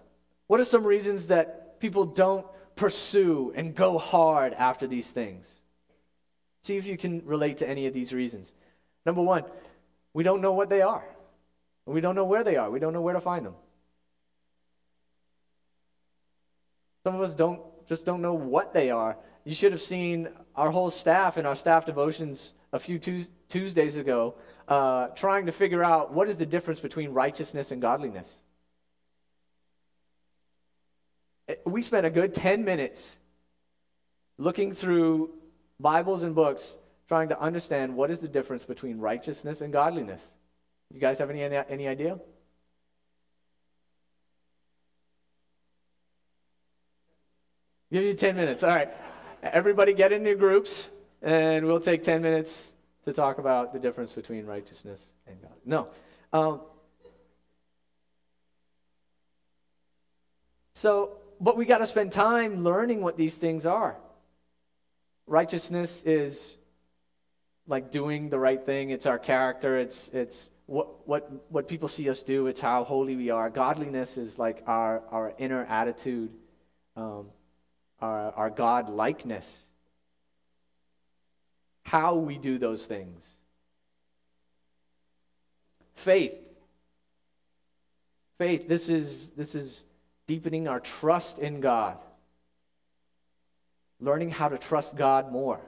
What 0.47 0.59
are 0.59 0.65
some 0.65 0.83
reasons 0.83 1.27
that 1.27 1.79
people 1.79 2.03
don't 2.03 2.45
pursue 2.75 3.53
and 3.55 3.73
go 3.73 3.97
hard 3.97 4.53
after 4.53 4.85
these 4.85 5.07
things? 5.07 5.61
See 6.63 6.75
if 6.75 6.85
you 6.85 6.97
can 6.97 7.25
relate 7.25 7.57
to 7.57 7.69
any 7.69 7.85
of 7.85 7.93
these 7.93 8.11
reasons. 8.11 8.53
Number 9.05 9.21
one, 9.21 9.45
we 10.13 10.23
don't 10.23 10.41
know 10.41 10.51
what 10.51 10.67
they 10.67 10.81
are. 10.81 11.05
We 11.87 12.01
don't 12.01 12.15
know 12.15 12.25
where 12.25 12.43
they 12.43 12.57
are. 12.57 12.69
We 12.69 12.79
don't 12.79 12.93
know 12.93 13.01
where 13.01 13.13
to 13.13 13.21
find 13.21 13.45
them. 13.45 13.55
Some 17.03 17.15
of 17.15 17.21
us 17.21 17.33
don't 17.33 17.61
just 17.87 18.05
don't 18.05 18.21
know 18.21 18.33
what 18.33 18.73
they 18.73 18.91
are. 18.91 19.17
You 19.45 19.55
should 19.55 19.71
have 19.71 19.81
seen 19.81 20.27
our 20.55 20.69
whole 20.69 20.91
staff 20.91 21.37
in 21.37 21.45
our 21.45 21.55
staff 21.55 21.85
devotions 21.85 22.53
a 22.73 22.79
few 22.79 22.99
Tuesdays 23.47 23.95
ago 23.95 24.35
uh, 24.67 25.07
trying 25.07 25.45
to 25.45 25.53
figure 25.53 25.81
out 25.81 26.13
what 26.13 26.27
is 26.27 26.35
the 26.35 26.45
difference 26.45 26.81
between 26.81 27.11
righteousness 27.11 27.71
and 27.71 27.81
godliness. 27.81 28.41
We 31.65 31.81
spent 31.81 32.05
a 32.05 32.09
good 32.09 32.33
10 32.33 32.65
minutes 32.65 33.17
looking 34.37 34.73
through 34.73 35.29
Bibles 35.79 36.23
and 36.23 36.35
books 36.35 36.77
trying 37.07 37.29
to 37.29 37.39
understand 37.39 37.95
what 37.95 38.11
is 38.11 38.19
the 38.19 38.27
difference 38.27 38.65
between 38.65 38.99
righteousness 38.99 39.61
and 39.61 39.71
godliness. 39.71 40.35
You 40.93 40.99
guys 40.99 41.19
have 41.19 41.29
any, 41.29 41.43
any 41.43 41.87
idea? 41.87 42.19
Give 47.91 48.03
you 48.03 48.13
10 48.13 48.35
minutes. 48.35 48.63
All 48.63 48.69
right. 48.69 48.89
Everybody 49.41 49.93
get 49.93 50.11
in 50.11 50.25
your 50.25 50.35
groups, 50.35 50.89
and 51.21 51.65
we'll 51.65 51.79
take 51.79 52.03
10 52.03 52.21
minutes 52.21 52.73
to 53.05 53.13
talk 53.13 53.37
about 53.37 53.71
the 53.71 53.79
difference 53.79 54.13
between 54.13 54.45
righteousness 54.45 55.13
and 55.25 55.41
God. 55.41 55.53
No. 55.65 55.87
Um, 56.33 56.61
so, 60.73 61.17
but 61.39 61.55
we 61.55 61.65
got 61.65 61.77
to 61.77 61.85
spend 61.85 62.11
time 62.11 62.63
learning 62.63 63.01
what 63.01 63.15
these 63.15 63.37
things 63.37 63.65
are. 63.65 63.95
Righteousness 65.25 66.03
is 66.03 66.57
like 67.67 67.91
doing 67.91 68.29
the 68.29 68.39
right 68.39 68.65
thing. 68.65 68.89
It's 68.89 69.05
our 69.05 69.19
character. 69.19 69.77
It's 69.77 70.09
it's 70.09 70.49
what 70.67 71.07
what 71.07 71.51
what 71.51 71.67
people 71.67 71.89
see 71.89 72.09
us 72.09 72.21
do. 72.23 72.47
It's 72.47 72.61
how 72.61 72.83
holy 72.83 73.15
we 73.15 73.31
are. 73.31 73.49
Godliness 73.49 74.17
is 74.17 74.37
like 74.37 74.63
our 74.67 75.01
our 75.11 75.33
inner 75.37 75.65
attitude. 75.65 76.31
Um, 76.95 77.27
our, 77.99 78.31
our 78.33 78.49
God 78.49 78.89
likeness, 78.89 79.51
how 81.83 82.15
we 82.15 82.37
do 82.37 82.57
those 82.57 82.85
things. 82.85 83.27
Faith. 85.95 86.35
Faith, 88.37 88.67
this 88.67 88.89
is, 88.89 89.31
this 89.35 89.55
is 89.55 89.83
deepening 90.27 90.67
our 90.67 90.79
trust 90.79 91.39
in 91.39 91.59
God, 91.59 91.97
learning 93.99 94.29
how 94.29 94.47
to 94.47 94.57
trust 94.59 94.95
God 94.95 95.31
more. 95.31 95.59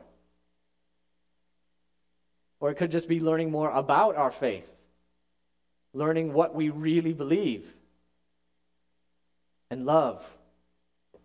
Or 2.60 2.70
it 2.70 2.75
could 2.75 2.91
just 2.91 3.08
be 3.08 3.22
learning 3.22 3.50
more 3.50 3.72
about 3.72 4.18
our 4.18 4.32
faith, 4.32 4.70
learning 5.93 6.34
what 6.34 6.55
we 6.55 6.69
really 6.69 7.13
believe. 7.13 7.74
And 9.72 9.86
love. 9.86 10.25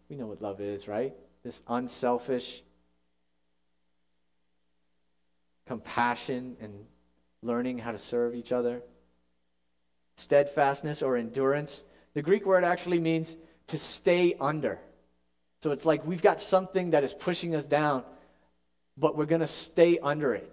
We 0.09 0.16
know 0.16 0.26
what 0.26 0.42
love 0.42 0.61
is, 0.61 0.87
right? 0.87 1.14
This 1.42 1.61
unselfish 1.66 2.62
compassion 5.66 6.56
and 6.61 6.73
learning 7.42 7.78
how 7.78 7.92
to 7.92 7.99
serve 7.99 8.35
each 8.35 8.52
other. 8.52 8.83
Steadfastness 10.16 11.02
or 11.02 11.16
endurance. 11.16 11.83
The 12.14 12.23
Greek 12.23 12.47
word 12.47 12.64
actually 12.64 13.00
means 13.00 13.35
to 13.68 13.78
stay 13.78 14.35
under. 14.40 14.78
So 15.62 15.73
it's 15.73 15.87
like 15.87 16.06
we've 16.06 16.23
got 16.23 16.40
something 16.40 16.90
that 16.90 17.04
is 17.04 17.14
pushing 17.14 17.54
us 17.54 17.66
down, 17.66 18.04
but 18.97 19.16
we're 19.16 19.25
going 19.25 19.40
to 19.40 19.47
stay 19.47 19.99
under 19.99 20.35
it. 20.35 20.52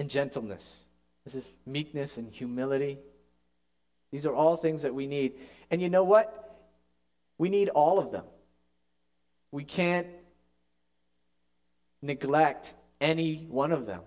And 0.00 0.08
gentleness. 0.08 0.82
This 1.24 1.34
is 1.34 1.52
meekness 1.66 2.16
and 2.16 2.32
humility. 2.32 2.98
These 4.10 4.24
are 4.24 4.34
all 4.34 4.56
things 4.56 4.80
that 4.80 4.94
we 4.94 5.06
need. 5.06 5.34
And 5.70 5.82
you 5.82 5.90
know 5.90 6.04
what? 6.04 6.58
We 7.36 7.50
need 7.50 7.68
all 7.68 7.98
of 7.98 8.10
them. 8.10 8.24
We 9.52 9.62
can't 9.62 10.06
neglect 12.00 12.72
any 12.98 13.46
one 13.50 13.72
of 13.72 13.84
them. 13.84 14.00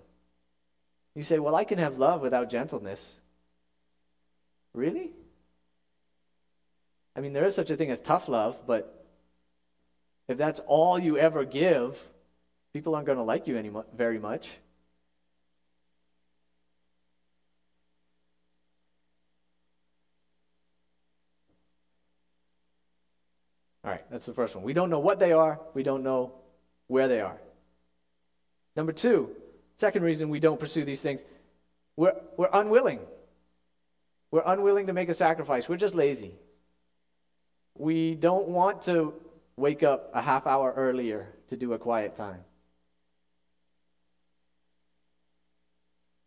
You 1.14 1.22
say, 1.22 1.38
well, 1.38 1.54
I 1.54 1.64
can 1.64 1.78
have 1.78 2.00
love 2.00 2.22
without 2.22 2.50
gentleness. 2.50 3.20
Really? 4.74 5.12
I 7.16 7.22
mean, 7.22 7.34
there 7.34 7.46
is 7.46 7.54
such 7.54 7.70
a 7.70 7.76
thing 7.76 7.92
as 7.92 8.00
tough 8.00 8.28
love, 8.28 8.58
but 8.66 9.06
if 10.28 10.40
that's 10.40 10.60
all 10.66 10.98
you 10.98 11.20
ever 11.20 11.46
give, 11.46 12.04
people 12.74 12.96
aren't 12.96 13.06
going 13.06 13.20
to 13.20 13.24
like 13.24 13.46
you 13.46 13.58
any 13.58 13.70
very 13.96 14.18
much. 14.18 14.50
All 23.84 23.92
right, 23.92 24.04
that's 24.10 24.26
the 24.26 24.34
first 24.34 24.56
one. 24.56 24.64
We 24.64 24.74
don't 24.74 24.90
know 24.90 25.00
what 25.00 25.20
they 25.20 25.34
are, 25.34 25.60
we 25.74 25.84
don't 25.84 26.04
know 26.04 26.34
where 26.88 27.08
they 27.08 27.20
are. 27.20 27.38
Number 28.76 28.92
two, 28.92 29.30
second 29.78 30.04
reason 30.04 30.30
we 30.30 30.40
don't 30.40 30.60
pursue 30.60 30.86
these 30.86 31.02
things, 31.02 31.22
we're, 31.96 32.16
we're 32.38 32.50
unwilling. 32.54 33.00
We're 34.32 34.44
unwilling 34.46 34.88
to 34.88 34.94
make 34.94 35.10
a 35.10 35.14
sacrifice. 35.14 35.70
We're 35.70 35.78
just 35.78 35.96
lazy. 35.96 36.34
We 37.78 38.16
don't 38.16 38.48
want 38.48 38.84
to 38.84 39.14
wake 39.58 39.84
up 39.84 40.10
a 40.14 40.22
half 40.22 40.48
hour 40.48 40.74
earlier 40.76 41.28
to 41.50 41.58
do 41.58 41.74
a 41.74 41.78
quiet 41.78 42.16
time. 42.16 42.40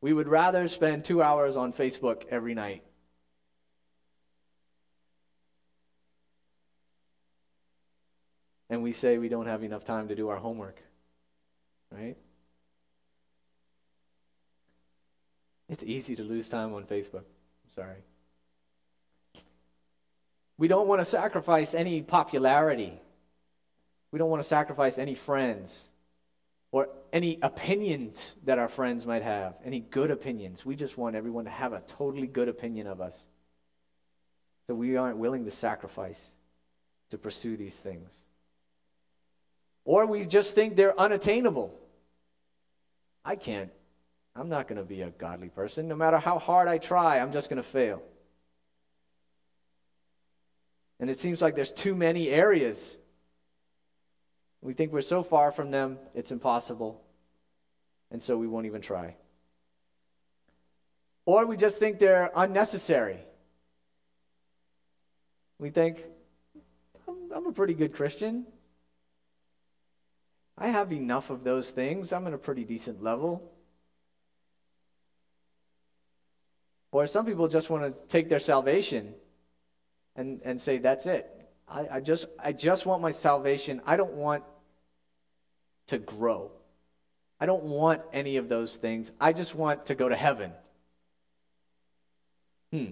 We 0.00 0.12
would 0.12 0.28
rather 0.28 0.68
spend 0.68 1.04
two 1.04 1.20
hours 1.22 1.56
on 1.56 1.72
Facebook 1.72 2.24
every 2.30 2.54
night 2.54 2.84
and 8.68 8.82
we 8.82 8.92
say 8.92 9.18
we 9.18 9.28
don't 9.28 9.46
have 9.46 9.62
enough 9.62 9.84
time 9.84 10.08
to 10.08 10.14
do 10.14 10.28
our 10.28 10.36
homework. 10.36 10.80
Right? 11.90 12.16
It's 15.68 15.82
easy 15.82 16.16
to 16.16 16.22
lose 16.22 16.48
time 16.48 16.74
on 16.74 16.84
Facebook. 16.84 17.24
I'm 17.24 17.72
sorry. 17.74 18.02
We 20.58 20.68
don't 20.68 20.88
want 20.88 21.00
to 21.00 21.04
sacrifice 21.04 21.74
any 21.74 22.02
popularity. 22.02 23.00
We 24.10 24.18
don't 24.18 24.30
want 24.30 24.42
to 24.42 24.48
sacrifice 24.48 24.98
any 24.98 25.14
friends 25.14 25.88
or 26.72 26.88
any 27.12 27.38
opinions 27.42 28.36
that 28.44 28.58
our 28.58 28.68
friends 28.68 29.06
might 29.06 29.22
have, 29.22 29.54
any 29.64 29.80
good 29.80 30.10
opinions. 30.10 30.64
We 30.64 30.76
just 30.76 30.96
want 30.96 31.16
everyone 31.16 31.44
to 31.44 31.50
have 31.50 31.72
a 31.72 31.80
totally 31.80 32.26
good 32.26 32.48
opinion 32.48 32.86
of 32.86 33.00
us. 33.00 33.26
So 34.66 34.74
we 34.74 34.96
aren't 34.96 35.18
willing 35.18 35.44
to 35.44 35.50
sacrifice 35.50 36.34
to 37.10 37.18
pursue 37.18 37.56
these 37.56 37.76
things. 37.76 38.25
Or 39.86 40.04
we 40.04 40.26
just 40.26 40.54
think 40.54 40.74
they're 40.74 40.98
unattainable. 41.00 41.72
I 43.24 43.36
can't. 43.36 43.70
I'm 44.34 44.48
not 44.48 44.66
going 44.66 44.78
to 44.78 44.84
be 44.84 45.00
a 45.02 45.10
godly 45.10 45.48
person. 45.48 45.86
No 45.86 45.94
matter 45.94 46.18
how 46.18 46.38
hard 46.40 46.68
I 46.68 46.78
try, 46.78 47.20
I'm 47.20 47.32
just 47.32 47.48
going 47.48 47.62
to 47.62 47.68
fail. 47.68 48.02
And 50.98 51.08
it 51.08 51.18
seems 51.18 51.40
like 51.40 51.54
there's 51.54 51.70
too 51.70 51.94
many 51.94 52.28
areas. 52.28 52.98
We 54.60 54.74
think 54.74 54.92
we're 54.92 55.02
so 55.02 55.22
far 55.22 55.52
from 55.52 55.70
them, 55.70 55.98
it's 56.14 56.32
impossible. 56.32 57.00
And 58.10 58.20
so 58.20 58.36
we 58.36 58.48
won't 58.48 58.66
even 58.66 58.82
try. 58.82 59.14
Or 61.26 61.46
we 61.46 61.56
just 61.56 61.78
think 61.78 62.00
they're 62.00 62.30
unnecessary. 62.34 63.18
We 65.58 65.70
think, 65.70 66.04
I'm 67.32 67.46
a 67.46 67.52
pretty 67.52 67.74
good 67.74 67.94
Christian. 67.94 68.46
I 70.58 70.68
have 70.68 70.92
enough 70.92 71.30
of 71.30 71.44
those 71.44 71.70
things. 71.70 72.12
I'm 72.12 72.26
at 72.26 72.32
a 72.32 72.38
pretty 72.38 72.64
decent 72.64 73.02
level. 73.02 73.52
Or 76.92 77.06
some 77.06 77.26
people 77.26 77.46
just 77.46 77.68
want 77.68 77.84
to 77.84 78.08
take 78.08 78.28
their 78.28 78.38
salvation 78.38 79.14
and, 80.14 80.40
and 80.44 80.60
say, 80.60 80.78
that's 80.78 81.04
it. 81.04 81.30
I, 81.68 81.86
I, 81.92 82.00
just, 82.00 82.26
I 82.38 82.52
just 82.52 82.86
want 82.86 83.02
my 83.02 83.10
salvation. 83.10 83.82
I 83.84 83.96
don't 83.96 84.14
want 84.14 84.44
to 85.88 85.98
grow. 85.98 86.52
I 87.38 87.44
don't 87.44 87.64
want 87.64 88.00
any 88.12 88.38
of 88.38 88.48
those 88.48 88.76
things. 88.76 89.12
I 89.20 89.32
just 89.32 89.54
want 89.54 89.86
to 89.86 89.94
go 89.94 90.08
to 90.08 90.16
heaven. 90.16 90.52
Hmm. 92.72 92.90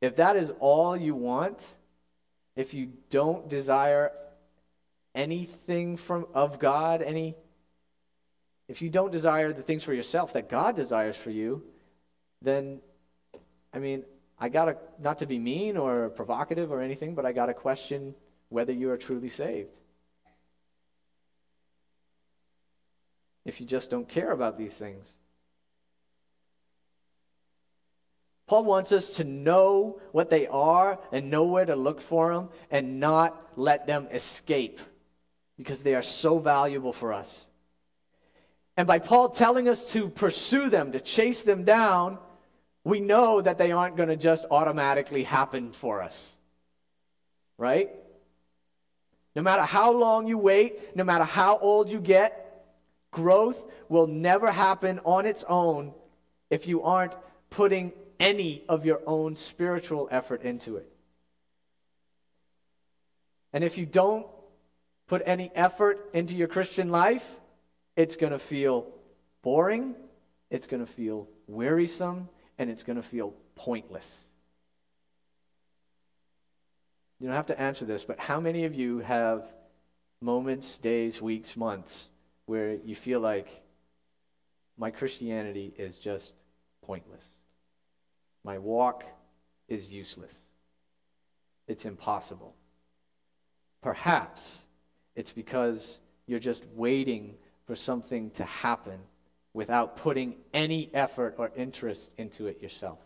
If 0.00 0.16
that 0.16 0.36
is 0.36 0.52
all 0.60 0.96
you 0.96 1.14
want, 1.14 1.66
if 2.54 2.72
you 2.72 2.92
don't 3.10 3.48
desire 3.48 4.12
anything 5.14 5.96
from 5.96 6.26
of 6.34 6.58
God, 6.58 7.02
any 7.02 7.36
if 8.68 8.82
you 8.82 8.88
don't 8.88 9.10
desire 9.10 9.52
the 9.52 9.62
things 9.62 9.82
for 9.82 9.92
yourself 9.92 10.34
that 10.34 10.48
God 10.48 10.76
desires 10.76 11.16
for 11.16 11.30
you, 11.30 11.64
then 12.40 12.80
I 13.74 13.78
mean, 13.78 14.04
I 14.38 14.48
got 14.48 14.66
to 14.66 14.76
not 15.00 15.18
to 15.18 15.26
be 15.26 15.38
mean 15.38 15.76
or 15.76 16.08
provocative 16.10 16.70
or 16.70 16.80
anything, 16.80 17.14
but 17.14 17.26
I 17.26 17.32
got 17.32 17.46
to 17.46 17.54
question 17.54 18.14
whether 18.48 18.72
you 18.72 18.90
are 18.90 18.96
truly 18.96 19.28
saved. 19.28 19.70
If 23.44 23.60
you 23.60 23.66
just 23.66 23.90
don't 23.90 24.08
care 24.08 24.30
about 24.30 24.56
these 24.56 24.74
things. 24.74 25.16
Paul 28.46 28.64
wants 28.64 28.90
us 28.90 29.16
to 29.16 29.24
know 29.24 30.00
what 30.10 30.28
they 30.28 30.46
are 30.48 30.98
and 31.12 31.30
know 31.30 31.44
where 31.44 31.64
to 31.64 31.76
look 31.76 32.00
for 32.00 32.34
them 32.34 32.48
and 32.70 32.98
not 32.98 33.48
let 33.56 33.86
them 33.86 34.08
escape 34.12 34.80
because 35.60 35.82
they 35.82 35.94
are 35.94 36.02
so 36.02 36.38
valuable 36.38 36.94
for 36.94 37.12
us. 37.12 37.46
And 38.78 38.86
by 38.86 38.98
Paul 38.98 39.28
telling 39.28 39.68
us 39.68 39.92
to 39.92 40.08
pursue 40.08 40.70
them, 40.70 40.92
to 40.92 41.00
chase 41.00 41.42
them 41.42 41.64
down, 41.64 42.16
we 42.82 42.98
know 42.98 43.42
that 43.42 43.58
they 43.58 43.72
aren't 43.72 43.94
going 43.94 44.08
to 44.08 44.16
just 44.16 44.46
automatically 44.50 45.22
happen 45.22 45.72
for 45.72 46.00
us. 46.00 46.32
Right? 47.58 47.90
No 49.36 49.42
matter 49.42 49.62
how 49.62 49.92
long 49.92 50.26
you 50.26 50.38
wait, 50.38 50.96
no 50.96 51.04
matter 51.04 51.24
how 51.24 51.58
old 51.58 51.92
you 51.92 52.00
get, 52.00 52.64
growth 53.10 53.70
will 53.90 54.06
never 54.06 54.50
happen 54.50 54.98
on 55.04 55.26
its 55.26 55.44
own 55.46 55.92
if 56.48 56.66
you 56.66 56.82
aren't 56.84 57.12
putting 57.50 57.92
any 58.18 58.64
of 58.66 58.86
your 58.86 59.02
own 59.06 59.34
spiritual 59.34 60.08
effort 60.10 60.40
into 60.42 60.76
it. 60.76 60.90
And 63.52 63.62
if 63.62 63.76
you 63.76 63.84
don't 63.84 64.26
put 65.10 65.22
any 65.26 65.50
effort 65.56 66.08
into 66.14 66.36
your 66.36 66.46
Christian 66.46 66.88
life, 66.88 67.28
it's 67.96 68.14
going 68.14 68.30
to 68.30 68.38
feel 68.38 68.86
boring, 69.42 69.96
it's 70.50 70.68
going 70.68 70.86
to 70.86 70.92
feel 70.92 71.26
wearisome, 71.48 72.28
and 72.58 72.70
it's 72.70 72.84
going 72.84 72.94
to 72.94 73.02
feel 73.02 73.34
pointless. 73.56 74.24
You 77.18 77.26
don't 77.26 77.34
have 77.34 77.46
to 77.46 77.60
answer 77.60 77.84
this, 77.84 78.04
but 78.04 78.20
how 78.20 78.38
many 78.38 78.66
of 78.66 78.74
you 78.76 79.00
have 79.00 79.52
moments, 80.20 80.78
days, 80.78 81.20
weeks, 81.20 81.56
months 81.56 82.08
where 82.46 82.74
you 82.74 82.94
feel 82.94 83.18
like 83.18 83.64
my 84.78 84.92
Christianity 84.92 85.74
is 85.76 85.96
just 85.96 86.34
pointless? 86.82 87.26
My 88.44 88.58
walk 88.58 89.02
is 89.66 89.90
useless. 89.90 90.36
It's 91.66 91.84
impossible. 91.84 92.54
Perhaps 93.82 94.60
it's 95.20 95.32
because 95.32 96.00
you're 96.26 96.40
just 96.40 96.64
waiting 96.74 97.34
for 97.66 97.76
something 97.76 98.30
to 98.30 98.44
happen 98.44 98.98
without 99.52 99.96
putting 99.96 100.34
any 100.54 100.90
effort 100.94 101.34
or 101.36 101.52
interest 101.54 102.10
into 102.16 102.46
it 102.46 102.62
yourself. 102.62 102.98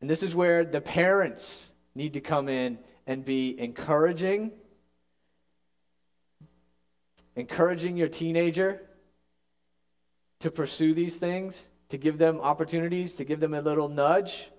And 0.00 0.10
this 0.10 0.24
is 0.24 0.34
where 0.34 0.64
the 0.64 0.80
parents 0.80 1.72
need 1.94 2.14
to 2.14 2.20
come 2.20 2.48
in 2.48 2.78
and 3.06 3.24
be 3.24 3.58
encouraging, 3.58 4.50
encouraging 7.36 7.96
your 7.96 8.08
teenager 8.08 8.82
to 10.40 10.50
pursue 10.50 10.92
these 10.92 11.14
things 11.14 11.70
to 11.90 11.98
give 11.98 12.18
them 12.18 12.40
opportunities, 12.40 13.14
to 13.14 13.24
give 13.24 13.38
them 13.38 13.54
a 13.54 13.60
little 13.60 13.88
nudge. 13.88 14.50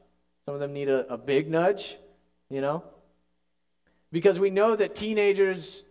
Some 0.45 0.53
of 0.53 0.61
them 0.61 0.71
need 0.71 0.87
a, 0.87 1.11
a 1.11 1.17
big 1.17 1.49
nudge, 1.49 1.97
you 2.49 2.61
know? 2.61 2.85
Because 4.11 4.39
we 4.39 4.49
know 4.49 4.75
that 4.75 4.95
teenagers 4.95 5.83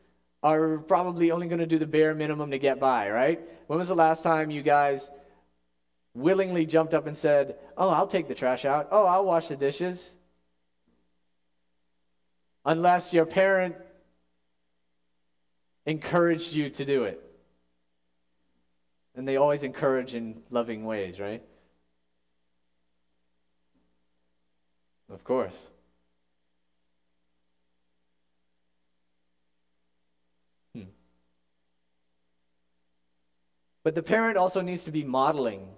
are 0.43 0.79
probably 0.79 1.31
only 1.31 1.49
going 1.49 1.59
to 1.59 1.67
do 1.67 1.79
the 1.79 1.87
bare 1.87 2.15
minimum 2.15 2.51
to 2.51 2.59
get 2.59 2.79
by, 2.79 3.11
right? 3.11 3.41
When 3.67 3.79
was 3.79 3.89
the 3.89 3.95
last 3.95 4.23
time 4.23 4.51
you 4.51 4.63
guys 4.63 5.11
willingly 6.15 6.67
jumped 6.67 6.95
up 6.95 7.07
and 7.07 7.17
said, 7.17 7.57
Oh, 7.77 7.89
I'll 7.89 8.07
take 8.07 8.29
the 8.29 8.35
trash 8.35 8.65
out. 8.65 8.89
Oh, 8.91 9.05
I'll 9.05 9.25
wash 9.25 9.49
the 9.49 9.57
dishes? 9.57 10.13
Unless 12.65 13.13
your 13.13 13.27
parent 13.27 13.77
encouraged 15.85 16.55
you 16.55 16.71
to 16.71 16.85
do 16.85 17.05
it. 17.05 17.23
And 19.15 19.27
they 19.27 19.37
always 19.37 19.63
encourage 19.63 20.15
in 20.15 20.43
loving 20.51 20.85
ways, 20.85 21.21
right? 21.21 21.43
Of 25.09 25.23
course. 25.25 25.57
But 33.87 33.95
the 33.95 34.03
parent 34.03 34.37
also 34.37 34.63
needs 34.63 34.83
to 34.87 34.91
be 34.91 35.05
modeling 35.05 35.69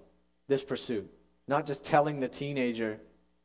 this 0.47 0.63
pursuit, 0.63 1.13
not 1.47 1.67
just 1.67 1.83
telling 1.83 2.19
the 2.19 2.27
teenager 2.27 2.99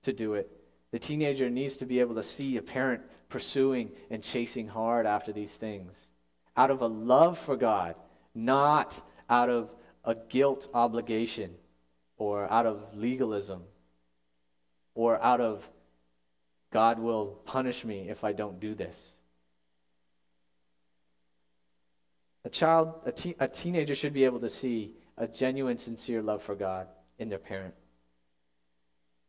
to 0.05 0.13
do 0.15 0.33
it. 0.33 0.51
The 0.91 0.99
teenager 0.99 1.51
needs 1.51 1.77
to 1.77 1.85
be 1.85 2.01
able 2.01 2.15
to 2.15 2.23
see 2.23 2.57
a 2.57 2.63
parent 2.63 3.03
pursuing 3.29 3.91
and 4.09 4.23
chasing 4.23 4.67
hard 4.67 5.05
after 5.05 5.35
these 5.35 5.53
things 5.53 6.07
out 6.57 6.71
of 6.71 6.81
a 6.81 6.87
love 6.87 7.39
for 7.39 7.57
God, 7.57 7.95
not 8.35 9.03
out 9.29 9.51
of 9.51 9.71
a 10.03 10.15
guilt 10.15 10.67
obligation 10.73 11.57
or 12.17 12.51
out 12.51 12.65
of 12.65 12.97
legalism 12.97 13.65
or 14.95 15.23
out 15.23 15.43
of 15.43 15.69
God 16.73 16.99
will 16.99 17.39
punish 17.45 17.85
me 17.85 18.09
if 18.09 18.25
I 18.25 18.33
don't 18.33 18.61
do 18.61 18.75
this. 18.75 19.15
A 22.45 22.51
child, 22.51 22.95
a, 23.07 23.13
te- 23.13 23.37
a 23.41 23.49
teenager 23.49 23.95
should 23.95 24.13
be 24.13 24.25
able 24.25 24.41
to 24.41 24.51
see 24.51 24.93
a 25.17 25.27
genuine, 25.27 25.79
sincere 25.79 26.23
love 26.23 26.43
for 26.43 26.55
God 26.55 26.89
in 27.19 27.29
their 27.29 27.39
parent. 27.39 27.75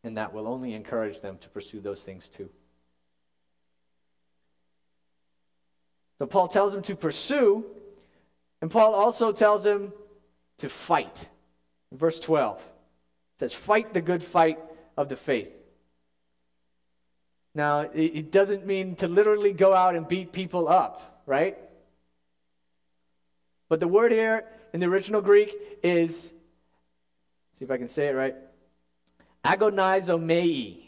And 0.03 0.17
that 0.17 0.33
will 0.33 0.47
only 0.47 0.73
encourage 0.73 1.21
them 1.21 1.37
to 1.39 1.49
pursue 1.49 1.79
those 1.79 2.01
things 2.01 2.27
too. 2.27 2.49
So 6.19 6.25
Paul 6.25 6.47
tells 6.47 6.71
them 6.71 6.81
to 6.83 6.95
pursue, 6.95 7.65
and 8.61 8.71
Paul 8.71 8.93
also 8.93 9.31
tells 9.31 9.63
them 9.63 9.93
to 10.59 10.69
fight. 10.69 11.29
Verse 11.91 12.19
12 12.19 12.61
says, 13.39 13.53
Fight 13.53 13.93
the 13.93 14.01
good 14.01 14.23
fight 14.23 14.59
of 14.97 15.09
the 15.09 15.15
faith. 15.15 15.51
Now, 17.53 17.81
it 17.81 18.31
doesn't 18.31 18.65
mean 18.65 18.95
to 18.97 19.07
literally 19.07 19.53
go 19.53 19.73
out 19.73 19.95
and 19.95 20.07
beat 20.07 20.33
people 20.33 20.67
up, 20.67 21.23
right? 21.25 21.57
But 23.69 23.79
the 23.79 23.87
word 23.87 24.11
here 24.11 24.45
in 24.73 24.79
the 24.79 24.85
original 24.87 25.21
Greek 25.21 25.55
is, 25.83 26.31
see 27.53 27.65
if 27.65 27.71
I 27.71 27.77
can 27.77 27.89
say 27.89 28.07
it 28.07 28.11
right, 28.11 28.35
agonizomai. 29.43 30.83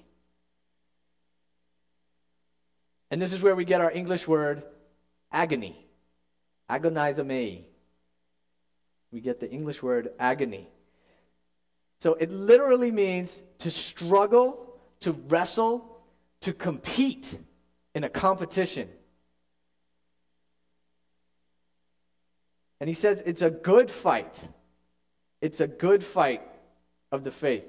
And 3.10 3.22
this 3.22 3.34
is 3.34 3.42
where 3.42 3.56
we 3.56 3.66
get 3.66 3.82
our 3.82 3.92
English 3.92 4.28
word 4.28 4.64
agony. 5.32 5.86
Agonizomai 6.70 7.64
we 9.12 9.22
get 9.22 9.40
the 9.40 9.50
English 9.50 9.82
word 9.82 10.10
agony. 10.20 10.68
So 12.00 12.14
it 12.16 12.32
literally 12.32 12.92
means 12.92 13.42
to 13.60 13.72
struggle, 13.72 14.76
to 15.00 15.14
wrestle, 15.14 15.98
to 16.42 16.54
compete 16.54 17.38
in 17.96 18.04
a 18.04 18.10
competition. 18.10 18.90
And 22.80 22.88
he 22.88 22.94
says 22.94 23.24
it's 23.26 23.42
a 23.42 23.50
good 23.50 23.90
fight. 23.90 24.44
It's 25.42 25.60
a 25.60 25.68
good 25.68 26.04
fight 26.04 26.42
of 27.12 27.24
the 27.24 27.32
faith. 27.32 27.64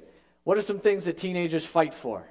What 0.45 0.59
are 0.59 0.63
some 0.63 0.79
things 0.79 1.05
that 1.05 1.17
teenagers 1.17 1.65
fight 1.65 1.95
for? 1.95 2.27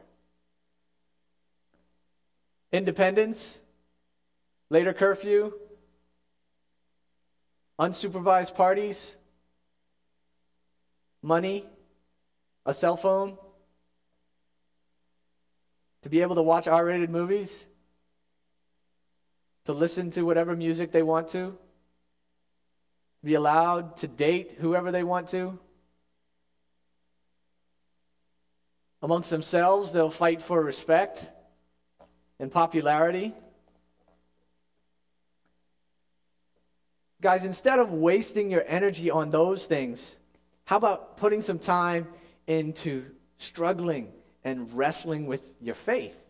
Independence, 2.71 3.59
later 4.69 4.93
curfew, 4.93 5.53
unsupervised 7.79 8.55
parties, 8.55 9.15
money, 11.21 11.65
a 12.65 12.73
cell 12.73 12.97
phone, 12.97 13.37
to 16.01 16.09
be 16.09 16.21
able 16.21 16.35
to 16.35 16.41
watch 16.41 16.67
R 16.67 16.85
rated 16.85 17.09
movies, 17.09 17.65
to 19.65 19.73
listen 19.73 20.09
to 20.11 20.23
whatever 20.23 20.55
music 20.55 20.91
they 20.91 21.03
want 21.03 21.27
to, 21.29 21.57
be 23.23 23.33
allowed 23.33 23.97
to 23.97 24.07
date 24.07 24.57
whoever 24.59 24.91
they 24.91 25.03
want 25.03 25.27
to. 25.29 25.57
Amongst 29.01 29.29
themselves, 29.29 29.91
they'll 29.91 30.09
fight 30.09 30.41
for 30.41 30.61
respect 30.61 31.29
and 32.39 32.51
popularity. 32.51 33.33
Guys, 37.21 37.45
instead 37.45 37.79
of 37.79 37.91
wasting 37.91 38.51
your 38.51 38.63
energy 38.67 39.09
on 39.09 39.29
those 39.29 39.65
things, 39.65 40.17
how 40.65 40.77
about 40.77 41.17
putting 41.17 41.41
some 41.41 41.57
time 41.57 42.07
into 42.45 43.05
struggling 43.37 44.11
and 44.43 44.71
wrestling 44.75 45.25
with 45.25 45.49
your 45.59 45.75
faith 45.75 46.25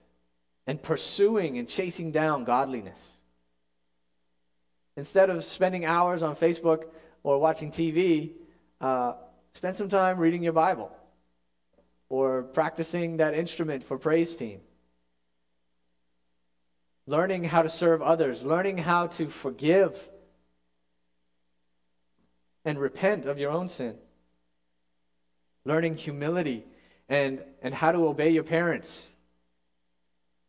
and 0.65 0.81
pursuing 0.81 1.57
and 1.57 1.67
chasing 1.67 2.11
down 2.11 2.45
godliness? 2.45 3.16
Instead 4.97 5.29
of 5.29 5.43
spending 5.43 5.85
hours 5.85 6.23
on 6.23 6.35
Facebook 6.35 6.85
or 7.21 7.39
watching 7.39 7.69
TV, 7.69 8.31
uh, 8.81 9.13
spend 9.53 9.75
some 9.75 9.87
time 9.87 10.17
reading 10.17 10.41
your 10.41 10.53
Bible 10.53 10.91
or 12.09 12.41
practicing 12.41 13.17
that 13.17 13.35
instrument 13.35 13.83
for 13.83 13.99
praise 13.99 14.35
team. 14.35 14.59
Learning 17.05 17.43
how 17.43 17.61
to 17.61 17.69
serve 17.69 18.01
others, 18.01 18.43
learning 18.43 18.79
how 18.79 19.05
to 19.05 19.29
forgive 19.29 20.09
and 22.65 22.79
repent 22.79 23.27
of 23.27 23.37
your 23.37 23.51
own 23.51 23.67
sin. 23.67 23.95
Learning 25.63 25.95
humility 25.95 26.65
and, 27.07 27.43
and 27.61 27.71
how 27.71 27.91
to 27.91 27.99
obey 28.07 28.31
your 28.31 28.43
parents 28.43 29.07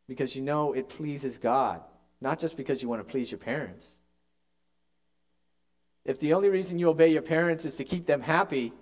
because 0.09 0.35
you 0.35 0.41
know 0.41 0.73
it 0.73 0.89
pleases 0.89 1.37
God, 1.37 1.83
not 2.19 2.39
just 2.39 2.57
because 2.57 2.83
you 2.83 2.89
want 2.89 3.07
to 3.07 3.13
please 3.13 3.31
your 3.31 3.39
parents. 3.39 3.98
If 6.05 6.21
the 6.21 6.35
only 6.35 6.49
reason 6.49 6.79
you 6.79 6.89
obey 6.89 7.09
your 7.09 7.23
parents 7.23 7.65
is 7.65 7.77
to 7.77 7.85
keep 7.85 8.07
them 8.07 8.21
happy, 8.21 8.73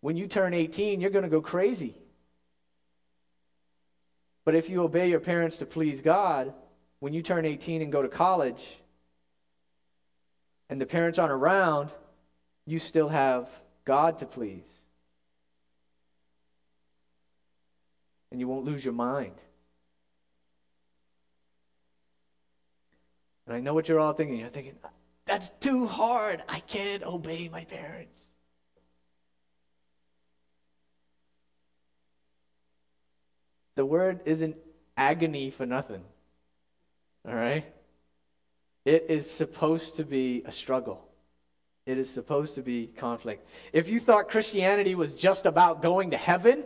when 0.00 0.16
you 0.16 0.26
turn 0.26 0.54
18, 0.54 1.00
you're 1.00 1.10
going 1.10 1.24
to 1.24 1.28
go 1.28 1.40
crazy. 1.40 1.96
But 4.44 4.54
if 4.54 4.70
you 4.70 4.82
obey 4.82 5.10
your 5.10 5.20
parents 5.20 5.58
to 5.58 5.66
please 5.66 6.00
God, 6.00 6.54
when 7.00 7.12
you 7.12 7.22
turn 7.22 7.44
18 7.44 7.82
and 7.82 7.92
go 7.92 8.02
to 8.02 8.08
college, 8.08 8.78
and 10.68 10.80
the 10.80 10.86
parents 10.86 11.18
aren't 11.18 11.32
around, 11.32 11.90
you 12.64 12.78
still 12.78 13.08
have 13.08 13.48
God 13.84 14.18
to 14.20 14.26
please. 14.26 14.68
And 18.30 18.40
you 18.40 18.48
won't 18.48 18.64
lose 18.64 18.84
your 18.84 18.94
mind. 18.94 19.34
And 23.46 23.54
I 23.54 23.60
know 23.60 23.74
what 23.74 23.88
you're 23.88 24.00
all 24.00 24.12
thinking. 24.12 24.38
You're 24.38 24.48
thinking, 24.48 24.74
that's 25.26 25.50
too 25.60 25.86
hard. 25.86 26.42
I 26.48 26.60
can't 26.60 27.02
obey 27.02 27.48
my 27.48 27.64
parents. 27.64 28.20
The 33.74 33.84
word 33.84 34.20
isn't 34.24 34.56
agony 34.96 35.50
for 35.50 35.66
nothing. 35.66 36.02
All 37.28 37.34
right? 37.34 37.64
It 38.84 39.06
is 39.08 39.30
supposed 39.30 39.96
to 39.96 40.04
be 40.04 40.42
a 40.46 40.52
struggle. 40.52 41.06
It 41.86 41.98
is 41.98 42.08
supposed 42.08 42.54
to 42.54 42.62
be 42.62 42.86
conflict. 42.86 43.48
If 43.72 43.88
you 43.88 44.00
thought 44.00 44.28
Christianity 44.28 44.94
was 44.94 45.12
just 45.12 45.44
about 45.44 45.82
going 45.82 46.12
to 46.12 46.16
heaven 46.16 46.64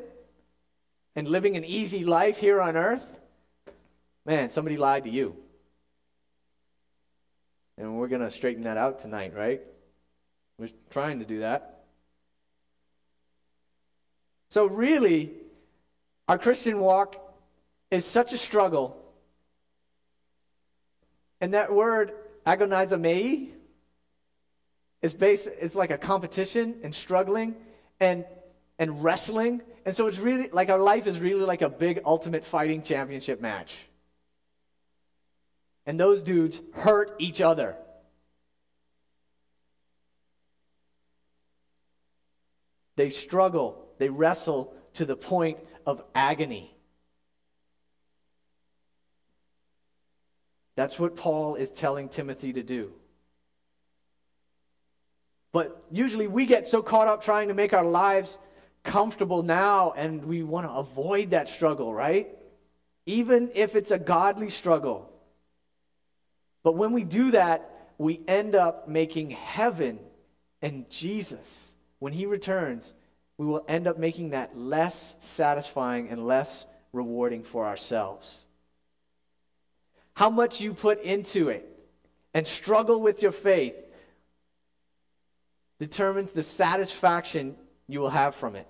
and 1.16 1.26
living 1.26 1.56
an 1.56 1.64
easy 1.64 2.04
life 2.04 2.38
here 2.38 2.60
on 2.60 2.76
earth, 2.76 3.18
man, 4.24 4.50
somebody 4.50 4.76
lied 4.76 5.04
to 5.04 5.10
you. 5.10 5.36
And 7.80 7.96
we're 7.96 8.08
going 8.08 8.20
to 8.20 8.30
straighten 8.30 8.64
that 8.64 8.76
out 8.76 8.98
tonight, 8.98 9.32
right? 9.34 9.62
We're 10.58 10.68
trying 10.90 11.20
to 11.20 11.24
do 11.24 11.40
that. 11.40 11.84
So, 14.50 14.66
really, 14.66 15.32
our 16.28 16.36
Christian 16.36 16.78
walk 16.80 17.16
is 17.90 18.04
such 18.04 18.34
a 18.34 18.38
struggle. 18.38 19.02
And 21.40 21.54
that 21.54 21.72
word, 21.72 22.12
agonizomai, 22.46 23.48
is 25.00 25.14
based, 25.14 25.46
it's 25.46 25.74
like 25.74 25.90
a 25.90 25.96
competition 25.96 26.80
and 26.84 26.94
struggling 26.94 27.56
and, 27.98 28.26
and 28.78 29.02
wrestling. 29.02 29.62
And 29.86 29.96
so 29.96 30.06
it's 30.06 30.18
really 30.18 30.50
like 30.50 30.68
our 30.68 30.78
life 30.78 31.06
is 31.06 31.18
really 31.18 31.46
like 31.46 31.62
a 31.62 31.70
big 31.70 32.02
ultimate 32.04 32.44
fighting 32.44 32.82
championship 32.82 33.40
match 33.40 33.86
and 35.90 35.98
those 35.98 36.22
dudes 36.22 36.60
hurt 36.72 37.16
each 37.18 37.40
other. 37.40 37.76
They 42.94 43.10
struggle, 43.10 43.88
they 43.98 44.08
wrestle 44.08 44.72
to 44.92 45.04
the 45.04 45.16
point 45.16 45.58
of 45.84 46.00
agony. 46.14 46.72
That's 50.76 50.96
what 50.96 51.16
Paul 51.16 51.56
is 51.56 51.72
telling 51.72 52.08
Timothy 52.08 52.52
to 52.52 52.62
do. 52.62 52.92
But 55.50 55.86
usually 55.90 56.28
we 56.28 56.46
get 56.46 56.68
so 56.68 56.82
caught 56.82 57.08
up 57.08 57.20
trying 57.20 57.48
to 57.48 57.54
make 57.54 57.72
our 57.72 57.84
lives 57.84 58.38
comfortable 58.84 59.42
now 59.42 59.92
and 59.96 60.24
we 60.24 60.44
want 60.44 60.68
to 60.68 60.72
avoid 60.72 61.30
that 61.30 61.48
struggle, 61.48 61.92
right? 61.92 62.28
Even 63.06 63.50
if 63.56 63.74
it's 63.74 63.90
a 63.90 63.98
godly 63.98 64.50
struggle. 64.50 65.10
But 66.62 66.76
when 66.76 66.92
we 66.92 67.04
do 67.04 67.30
that, 67.32 67.70
we 67.98 68.20
end 68.26 68.54
up 68.54 68.88
making 68.88 69.30
heaven 69.30 69.98
and 70.62 70.88
Jesus, 70.90 71.74
when 71.98 72.12
he 72.12 72.26
returns, 72.26 72.94
we 73.38 73.46
will 73.46 73.64
end 73.68 73.86
up 73.86 73.98
making 73.98 74.30
that 74.30 74.56
less 74.56 75.16
satisfying 75.20 76.08
and 76.08 76.26
less 76.26 76.66
rewarding 76.92 77.42
for 77.42 77.66
ourselves. 77.66 78.44
How 80.14 80.28
much 80.28 80.60
you 80.60 80.74
put 80.74 81.00
into 81.02 81.48
it 81.48 81.66
and 82.34 82.46
struggle 82.46 83.00
with 83.00 83.22
your 83.22 83.32
faith 83.32 83.76
determines 85.78 86.32
the 86.32 86.42
satisfaction 86.42 87.56
you 87.88 88.00
will 88.00 88.10
have 88.10 88.34
from 88.34 88.54
it. 88.54 88.68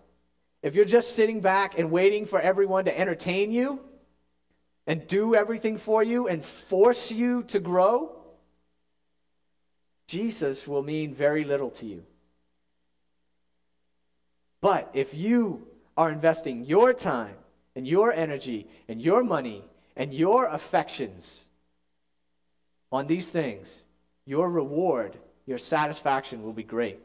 If 0.62 0.74
you're 0.74 0.84
just 0.84 1.16
sitting 1.16 1.40
back 1.40 1.78
and 1.78 1.90
waiting 1.90 2.24
for 2.24 2.40
everyone 2.40 2.84
to 2.84 2.96
entertain 2.96 3.50
you, 3.50 3.80
and 4.86 5.06
do 5.06 5.34
everything 5.34 5.78
for 5.78 6.02
you 6.02 6.28
and 6.28 6.44
force 6.44 7.10
you 7.10 7.42
to 7.44 7.60
grow, 7.60 8.16
Jesus 10.08 10.66
will 10.66 10.82
mean 10.82 11.14
very 11.14 11.44
little 11.44 11.70
to 11.70 11.86
you. 11.86 12.02
But 14.60 14.90
if 14.92 15.14
you 15.14 15.66
are 15.96 16.10
investing 16.10 16.64
your 16.64 16.92
time 16.92 17.36
and 17.76 17.86
your 17.86 18.12
energy 18.12 18.66
and 18.88 19.00
your 19.00 19.22
money 19.22 19.64
and 19.96 20.12
your 20.12 20.46
affections 20.46 21.40
on 22.90 23.06
these 23.06 23.30
things, 23.30 23.84
your 24.26 24.50
reward, 24.50 25.16
your 25.46 25.58
satisfaction 25.58 26.42
will 26.42 26.52
be 26.52 26.62
great. 26.62 26.98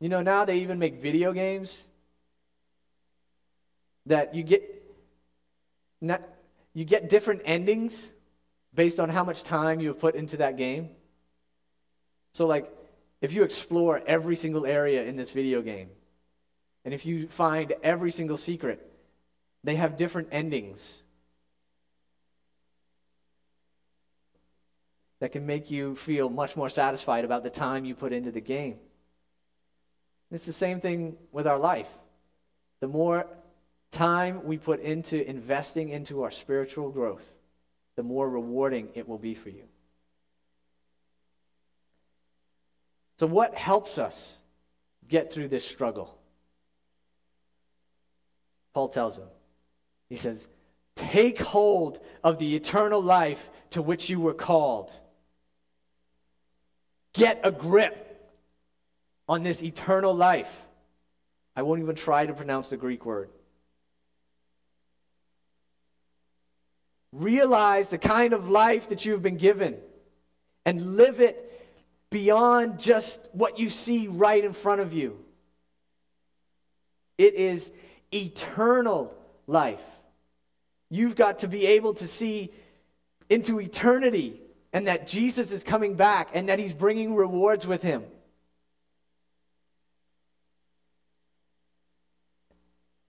You 0.00 0.08
know, 0.08 0.22
now 0.22 0.44
they 0.44 0.58
even 0.58 0.78
make 0.78 1.02
video 1.02 1.32
games 1.32 1.87
that 4.08 4.34
you 4.34 4.42
get 4.42 4.62
not, 6.00 6.22
you 6.74 6.84
get 6.84 7.08
different 7.08 7.42
endings 7.44 8.10
based 8.74 9.00
on 9.00 9.08
how 9.08 9.24
much 9.24 9.42
time 9.42 9.80
you 9.80 9.88
have 9.88 9.98
put 9.98 10.14
into 10.14 10.36
that 10.38 10.56
game. 10.56 10.90
So 12.32 12.46
like 12.46 12.70
if 13.20 13.32
you 13.32 13.42
explore 13.42 14.00
every 14.06 14.36
single 14.36 14.66
area 14.66 15.04
in 15.04 15.16
this 15.16 15.32
video 15.32 15.62
game 15.62 15.90
and 16.84 16.94
if 16.94 17.04
you 17.04 17.28
find 17.28 17.72
every 17.82 18.10
single 18.10 18.36
secret, 18.36 18.84
they 19.64 19.76
have 19.76 19.96
different 19.96 20.28
endings 20.30 21.02
that 25.20 25.32
can 25.32 25.46
make 25.46 25.70
you 25.70 25.96
feel 25.96 26.30
much 26.30 26.56
more 26.56 26.68
satisfied 26.68 27.24
about 27.24 27.42
the 27.42 27.50
time 27.50 27.84
you 27.84 27.94
put 27.94 28.12
into 28.12 28.30
the 28.30 28.40
game. 28.40 28.76
It's 30.30 30.46
the 30.46 30.52
same 30.52 30.80
thing 30.80 31.16
with 31.32 31.46
our 31.46 31.58
life. 31.58 31.88
The 32.80 32.86
more 32.86 33.26
time 33.90 34.44
we 34.44 34.58
put 34.58 34.80
into 34.80 35.28
investing 35.28 35.88
into 35.88 36.22
our 36.22 36.30
spiritual 36.30 36.90
growth, 36.90 37.24
the 37.96 38.02
more 38.02 38.28
rewarding 38.28 38.88
it 38.94 39.08
will 39.08 39.18
be 39.18 39.34
for 39.34 39.48
you. 39.48 39.64
So, 43.18 43.26
what 43.26 43.54
helps 43.54 43.98
us 43.98 44.38
get 45.08 45.32
through 45.32 45.48
this 45.48 45.66
struggle? 45.66 46.16
Paul 48.74 48.88
tells 48.88 49.16
him, 49.16 49.26
he 50.08 50.16
says, 50.16 50.46
Take 50.94 51.40
hold 51.40 52.00
of 52.22 52.38
the 52.38 52.54
eternal 52.54 53.02
life 53.02 53.50
to 53.70 53.82
which 53.82 54.08
you 54.08 54.20
were 54.20 54.34
called. 54.34 54.92
Get 57.12 57.40
a 57.42 57.50
grip 57.50 58.30
on 59.28 59.42
this 59.42 59.62
eternal 59.62 60.14
life. 60.14 60.64
I 61.56 61.62
won't 61.62 61.80
even 61.80 61.96
try 61.96 62.26
to 62.26 62.32
pronounce 62.32 62.68
the 62.68 62.76
Greek 62.76 63.04
word. 63.04 63.30
Realize 67.12 67.88
the 67.88 67.98
kind 67.98 68.32
of 68.32 68.48
life 68.48 68.90
that 68.90 69.04
you've 69.04 69.22
been 69.22 69.36
given 69.36 69.76
and 70.64 70.96
live 70.96 71.20
it 71.20 71.44
beyond 72.10 72.78
just 72.78 73.20
what 73.32 73.58
you 73.58 73.68
see 73.68 74.08
right 74.08 74.44
in 74.44 74.52
front 74.52 74.80
of 74.80 74.92
you. 74.92 75.18
It 77.16 77.34
is 77.34 77.70
eternal 78.12 79.14
life. 79.46 79.82
You've 80.90 81.16
got 81.16 81.40
to 81.40 81.48
be 81.48 81.66
able 81.66 81.94
to 81.94 82.06
see 82.06 82.52
into 83.28 83.60
eternity 83.60 84.40
and 84.72 84.86
that 84.86 85.06
Jesus 85.06 85.52
is 85.52 85.62
coming 85.62 85.94
back 85.94 86.30
and 86.34 86.48
that 86.48 86.58
he's 86.58 86.72
bringing 86.72 87.14
rewards 87.14 87.66
with 87.66 87.82
him. 87.82 88.04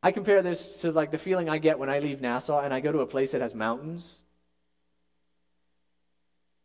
I 0.01 0.11
compare 0.11 0.41
this 0.41 0.81
to 0.81 0.91
like 0.91 1.11
the 1.11 1.17
feeling 1.17 1.49
I 1.49 1.57
get 1.57 1.77
when 1.77 1.89
I 1.89 1.99
leave 1.99 2.21
Nassau 2.21 2.61
and 2.61 2.73
I 2.73 2.79
go 2.79 2.91
to 2.91 2.99
a 2.99 3.05
place 3.05 3.31
that 3.31 3.41
has 3.41 3.53
mountains. 3.53 4.15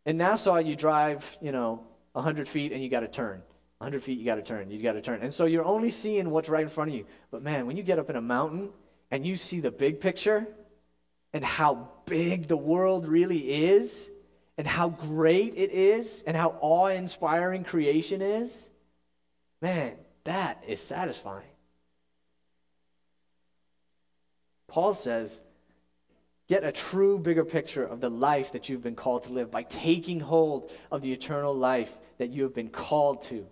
In 0.07 0.17
Nassau, 0.17 0.59
you 0.59 0.77
drive, 0.77 1.39
you 1.41 1.51
know, 1.51 1.85
100 2.13 2.49
feet 2.49 2.73
and 2.73 2.83
you 2.83 2.89
got 2.89 3.01
to 3.01 3.09
turn. 3.09 3.43
100 3.79 4.03
feet, 4.03 4.19
you 4.19 4.25
got 4.25 4.37
to 4.37 4.43
turn. 4.43 4.71
You 4.71 4.81
got 4.83 4.93
to 4.93 5.03
turn. 5.03 5.21
And 5.21 5.35
so 5.35 5.47
you're 5.47 5.65
only 5.65 5.91
seeing 5.91 6.31
what's 6.31 6.49
right 6.49 6.63
in 6.63 6.69
front 6.69 6.91
of 6.91 6.97
you. 6.97 7.07
But 7.31 7.43
man, 7.43 7.67
when 7.67 7.77
you 7.77 7.83
get 7.83 7.99
up 7.99 8.09
in 8.09 8.17
a 8.17 8.21
mountain 8.21 8.71
and 9.11 9.27
you 9.27 9.35
see 9.35 9.61
the 9.61 9.73
big 9.73 10.01
picture 10.01 10.47
and 11.33 11.45
how 11.45 11.89
big 12.07 12.47
the 12.47 12.57
world 12.57 13.09
really 13.09 13.65
is 13.67 14.11
and 14.57 14.67
how 14.67 14.91
great 14.91 15.55
it 15.57 15.73
is 15.73 16.23
and 16.25 16.37
how 16.37 16.57
awe 16.61 16.87
inspiring 16.87 17.65
creation 17.65 18.23
is, 18.23 18.69
man, 19.61 19.97
that 20.23 20.63
is 20.69 20.81
satisfying. 20.81 21.54
Paul 24.75 24.95
says, 24.95 25.41
get 26.49 26.65
a 26.65 26.73
true 26.73 27.17
bigger 27.17 27.45
picture 27.45 27.85
of 27.85 28.01
the 28.01 28.11
life 28.11 28.51
that 28.55 28.69
you've 28.69 28.83
been 28.83 28.97
called 28.97 29.23
to 29.23 29.33
live 29.33 29.49
by 29.49 29.63
taking 29.63 30.19
hold 30.19 30.73
of 30.91 31.01
the 31.01 31.13
eternal 31.13 31.55
life 31.55 31.97
that 32.19 32.31
you 32.31 32.43
have 32.43 32.57
been 32.57 32.71
called 32.71 33.23
to. 33.27 33.47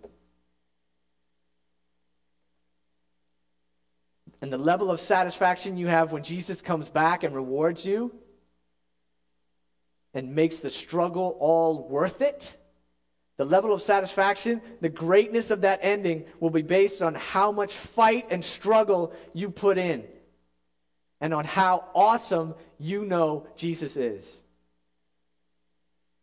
And 4.41 4.51
the 4.51 4.57
level 4.57 4.91
of 4.91 4.99
satisfaction 4.99 5.77
you 5.77 5.87
have 5.87 6.11
when 6.11 6.23
Jesus 6.23 6.61
comes 6.61 6.89
back 6.89 7.23
and 7.23 7.33
rewards 7.33 7.85
you 7.85 8.13
and 10.13 10.35
makes 10.35 10.57
the 10.57 10.69
struggle 10.69 11.37
all 11.39 11.87
worth 11.87 12.21
it. 12.21 12.57
The 13.37 13.45
level 13.45 13.71
of 13.71 13.81
satisfaction, 13.81 14.61
the 14.81 14.89
greatness 14.89 15.51
of 15.51 15.61
that 15.61 15.79
ending 15.83 16.25
will 16.41 16.49
be 16.49 16.63
based 16.63 17.01
on 17.01 17.15
how 17.15 17.53
much 17.53 17.71
fight 17.71 18.27
and 18.29 18.43
struggle 18.43 19.13
you 19.33 19.49
put 19.49 19.77
in 19.77 20.03
and 21.23 21.33
on 21.33 21.45
how 21.45 21.85
awesome 21.95 22.53
you 22.77 23.05
know 23.05 23.47
Jesus 23.55 23.95
is. 23.95 24.41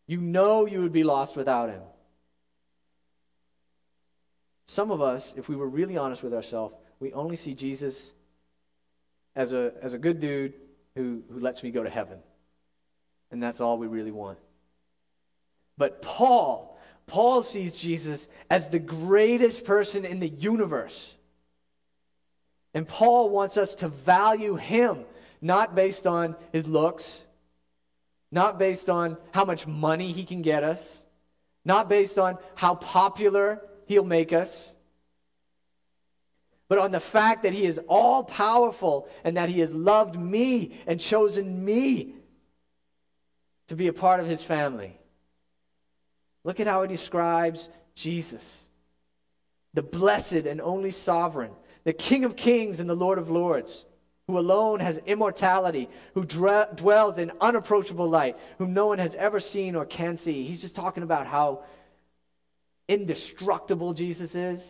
You 0.07 0.21
know 0.21 0.67
you 0.67 0.83
would 0.83 0.93
be 0.93 1.05
lost 1.05 1.39
without 1.39 1.71
him. 1.71 1.81
Some 4.67 4.91
of 4.91 5.01
us, 5.01 5.33
if 5.39 5.49
we 5.49 5.57
were 5.57 5.67
really 5.67 5.97
honest 5.97 6.23
with 6.23 6.35
ourselves, 6.35 6.75
we 7.01 7.15
only 7.15 7.37
see 7.37 7.55
Jesus 7.55 8.13
as 9.35 9.55
a, 9.55 9.73
as 9.81 9.95
a 9.95 9.99
good 9.99 10.21
dude 10.21 10.53
who, 10.95 11.23
who 11.33 11.41
lets 11.41 11.63
me 11.63 11.71
go 11.71 11.83
to 11.83 11.89
heaven. 11.89 12.19
And 13.31 13.43
that's 13.43 13.63
all 13.63 13.79
we 13.79 13.87
really 13.87 14.13
want. 14.13 14.39
But 15.79 16.03
Paul, 16.03 16.79
Paul 17.07 17.41
sees 17.41 17.75
Jesus 17.75 18.29
as 18.51 18.69
the 18.69 18.79
greatest 18.79 19.65
person 19.65 20.05
in 20.05 20.21
the 20.21 20.29
universe. 20.29 21.17
And 22.75 22.87
Paul 22.87 23.31
wants 23.31 23.57
us 23.57 23.75
to 23.77 23.89
value 23.89 24.55
him, 24.55 25.05
not 25.41 25.75
based 25.75 26.07
on 26.07 26.37
his 26.53 26.67
looks, 26.69 27.25
not 28.31 28.59
based 28.59 28.89
on 28.89 29.17
how 29.33 29.45
much 29.45 29.67
money 29.67 30.13
he 30.13 30.25
can 30.25 30.43
get 30.43 30.63
us, 30.63 31.03
not 31.65 31.89
based 31.89 32.19
on 32.19 32.39
how 32.55 32.77
popular 32.77 33.61
he'll 33.87 34.05
make 34.05 34.33
us, 34.33 34.71
but 36.69 36.79
on 36.79 36.93
the 36.93 37.01
fact 37.01 37.43
that 37.43 37.53
he 37.53 37.67
is 37.67 37.81
all 37.89 38.23
powerful 38.23 39.09
and 39.25 39.37
that 39.37 39.49
he 39.49 39.59
has 39.59 39.75
loved 39.75 40.17
me 40.17 40.79
and 40.87 41.01
chosen 41.01 41.65
me 41.65 42.15
to 43.67 43.75
be 43.75 43.89
a 43.89 43.93
part 43.93 44.21
of 44.21 44.27
his 44.27 44.43
family. 44.43 44.97
Look 46.45 46.61
at 46.61 46.69
how 46.69 46.83
he 46.83 46.89
describes 46.89 47.69
Jesus, 47.97 48.65
the 49.75 49.83
blessed 49.83 50.47
and 50.47 50.61
only 50.61 50.93
sovereign 50.93 51.51
the 51.85 51.93
King 51.93 52.25
of 52.25 52.37
kings 52.37 52.81
and 52.81 52.89
the 52.89 52.95
Lord 52.95 53.19
of 53.19 53.31
lords, 53.31 53.87
who 54.27 54.39
alone 54.39 54.81
has 54.81 54.99
immortality, 55.07 55.89
who 56.15 56.25
dwells 56.25 57.19
in 57.19 57.33
unapproachable 57.41 58.09
light, 58.09 58.37
whom 58.59 58.73
no 58.73 58.87
one 58.87 58.99
has 58.99 59.15
ever 59.15 59.41
seen 59.41 59.75
or 59.75 59.85
can 59.85 60.17
see. 60.17 60.45
He's 60.45 60.61
just 60.61 60.77
talking 60.77 61.03
about 61.03 61.27
how 61.27 61.65
indestructible 62.89 63.93
Jesus 63.93 64.35
is, 64.35 64.65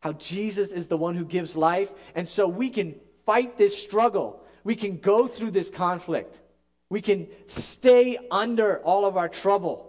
how 0.00 0.12
Jesus 0.12 0.72
is 0.72 0.88
the 0.88 0.96
one 0.96 1.14
who 1.14 1.24
gives 1.24 1.56
life. 1.56 1.90
And 2.14 2.26
so 2.26 2.48
we 2.48 2.70
can 2.70 2.94
fight 3.26 3.58
this 3.58 3.76
struggle, 3.76 4.42
we 4.64 4.76
can 4.76 4.98
go 4.98 5.28
through 5.28 5.50
this 5.50 5.70
conflict, 5.70 6.40
we 6.88 7.00
can 7.02 7.28
stay 7.46 8.18
under 8.30 8.78
all 8.78 9.04
of 9.04 9.16
our 9.16 9.28
trouble 9.28 9.87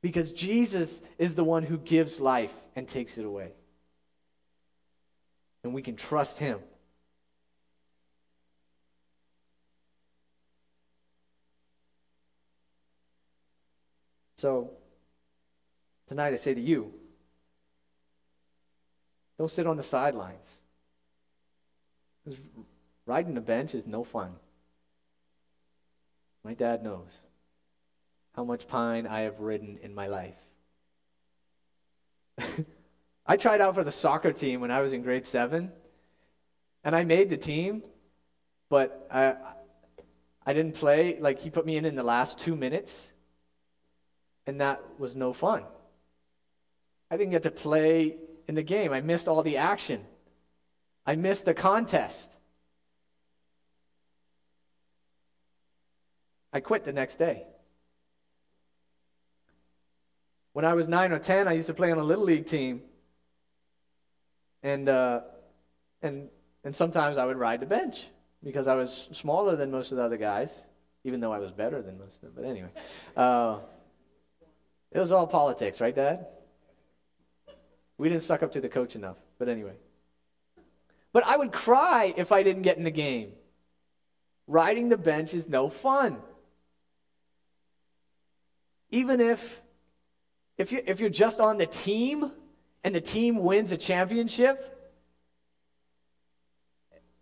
because 0.00 0.32
Jesus 0.32 1.02
is 1.18 1.34
the 1.34 1.44
one 1.44 1.62
who 1.62 1.76
gives 1.76 2.20
life 2.20 2.52
and 2.76 2.86
takes 2.86 3.18
it 3.18 3.24
away. 3.24 3.52
And 5.64 5.74
we 5.74 5.82
can 5.82 5.96
trust 5.96 6.38
him. 6.38 6.60
So, 14.36 14.70
tonight 16.06 16.32
I 16.32 16.36
say 16.36 16.54
to 16.54 16.60
you 16.60 16.92
don't 19.36 19.50
sit 19.50 19.66
on 19.66 19.76
the 19.76 19.82
sidelines. 19.82 20.52
Riding 23.06 23.34
the 23.34 23.40
bench 23.40 23.74
is 23.74 23.86
no 23.86 24.04
fun. 24.04 24.34
My 26.44 26.54
dad 26.54 26.82
knows 26.82 27.20
how 28.38 28.44
much 28.44 28.68
pine 28.68 29.04
I 29.04 29.22
have 29.22 29.40
ridden 29.40 29.80
in 29.82 29.92
my 29.92 30.06
life. 30.06 30.36
I 33.26 33.36
tried 33.36 33.60
out 33.60 33.74
for 33.74 33.82
the 33.82 33.90
soccer 33.90 34.30
team 34.30 34.60
when 34.60 34.70
I 34.70 34.80
was 34.80 34.92
in 34.92 35.02
grade 35.02 35.26
seven, 35.26 35.72
and 36.84 36.94
I 36.94 37.02
made 37.02 37.30
the 37.30 37.36
team, 37.36 37.82
but 38.68 39.08
I, 39.10 39.34
I 40.46 40.52
didn't 40.52 40.76
play. 40.76 41.18
Like, 41.18 41.40
he 41.40 41.50
put 41.50 41.66
me 41.66 41.78
in 41.78 41.84
in 41.84 41.96
the 41.96 42.04
last 42.04 42.38
two 42.38 42.54
minutes, 42.54 43.10
and 44.46 44.60
that 44.60 44.84
was 45.00 45.16
no 45.16 45.32
fun. 45.32 45.64
I 47.10 47.16
didn't 47.16 47.32
get 47.32 47.42
to 47.42 47.50
play 47.50 48.18
in 48.46 48.54
the 48.54 48.62
game. 48.62 48.92
I 48.92 49.00
missed 49.00 49.26
all 49.26 49.42
the 49.42 49.56
action. 49.56 50.04
I 51.04 51.16
missed 51.16 51.44
the 51.44 51.54
contest. 51.54 52.36
I 56.52 56.60
quit 56.60 56.84
the 56.84 56.92
next 56.92 57.16
day. 57.16 57.44
When 60.58 60.64
I 60.64 60.74
was 60.74 60.88
nine 60.88 61.12
or 61.12 61.20
ten, 61.20 61.46
I 61.46 61.52
used 61.52 61.68
to 61.68 61.72
play 61.72 61.92
on 61.92 61.98
a 61.98 62.02
little 62.02 62.24
league 62.24 62.46
team, 62.46 62.82
and 64.64 64.88
uh, 64.88 65.20
and 66.02 66.30
and 66.64 66.74
sometimes 66.74 67.16
I 67.16 67.24
would 67.26 67.36
ride 67.36 67.60
the 67.60 67.66
bench 67.66 68.08
because 68.42 68.66
I 68.66 68.74
was 68.74 69.08
smaller 69.12 69.54
than 69.54 69.70
most 69.70 69.92
of 69.92 69.98
the 69.98 70.02
other 70.02 70.16
guys, 70.16 70.50
even 71.04 71.20
though 71.20 71.30
I 71.32 71.38
was 71.38 71.52
better 71.52 71.80
than 71.80 71.96
most 71.96 72.16
of 72.16 72.22
them. 72.22 72.32
But 72.34 72.44
anyway, 72.44 72.70
uh, 73.16 73.58
it 74.90 74.98
was 74.98 75.12
all 75.12 75.28
politics, 75.28 75.80
right, 75.80 75.94
Dad? 75.94 76.26
We 77.96 78.08
didn't 78.08 78.24
suck 78.24 78.42
up 78.42 78.50
to 78.50 78.60
the 78.60 78.68
coach 78.68 78.96
enough. 78.96 79.18
But 79.38 79.48
anyway. 79.48 79.76
But 81.12 81.24
I 81.24 81.36
would 81.36 81.52
cry 81.52 82.12
if 82.16 82.32
I 82.32 82.42
didn't 82.42 82.62
get 82.62 82.78
in 82.78 82.82
the 82.82 82.90
game. 82.90 83.30
Riding 84.48 84.88
the 84.88 84.98
bench 84.98 85.34
is 85.34 85.48
no 85.48 85.68
fun. 85.68 86.18
Even 88.90 89.20
if 89.20 89.62
if, 90.58 90.72
you, 90.72 90.82
if 90.86 90.98
you're 90.98 91.08
just 91.08 91.38
on 91.38 91.56
the 91.56 91.66
team 91.66 92.32
and 92.82 92.94
the 92.94 93.00
team 93.00 93.38
wins 93.38 93.70
a 93.70 93.76
championship, 93.76 94.74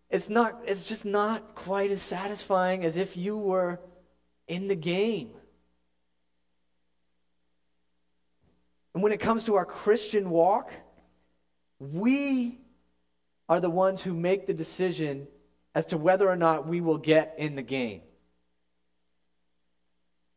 it's, 0.09 0.31
not, 0.31 0.59
it's 0.65 0.85
just 0.85 1.05
not 1.05 1.55
quite 1.55 1.91
as 1.91 2.01
satisfying 2.01 2.83
as 2.83 2.97
if 2.97 3.17
you 3.17 3.37
were 3.37 3.79
in 4.49 4.69
the 4.69 4.75
game. 4.75 5.31
And 8.95 9.03
when 9.03 9.13
it 9.13 9.21
comes 9.21 9.45
to 9.45 9.57
our 9.57 9.67
Christian 9.67 10.31
walk, 10.31 10.73
we 11.79 12.59
are 13.49 13.61
the 13.61 13.69
ones 13.69 14.01
who 14.01 14.15
make 14.15 14.47
the 14.47 14.55
decision 14.55 15.29
as 15.75 15.85
to 15.87 15.99
whether 15.99 16.27
or 16.27 16.37
not 16.37 16.67
we 16.67 16.81
will 16.81 16.97
get 16.97 17.35
in 17.37 17.55
the 17.55 17.63
game 17.63 18.01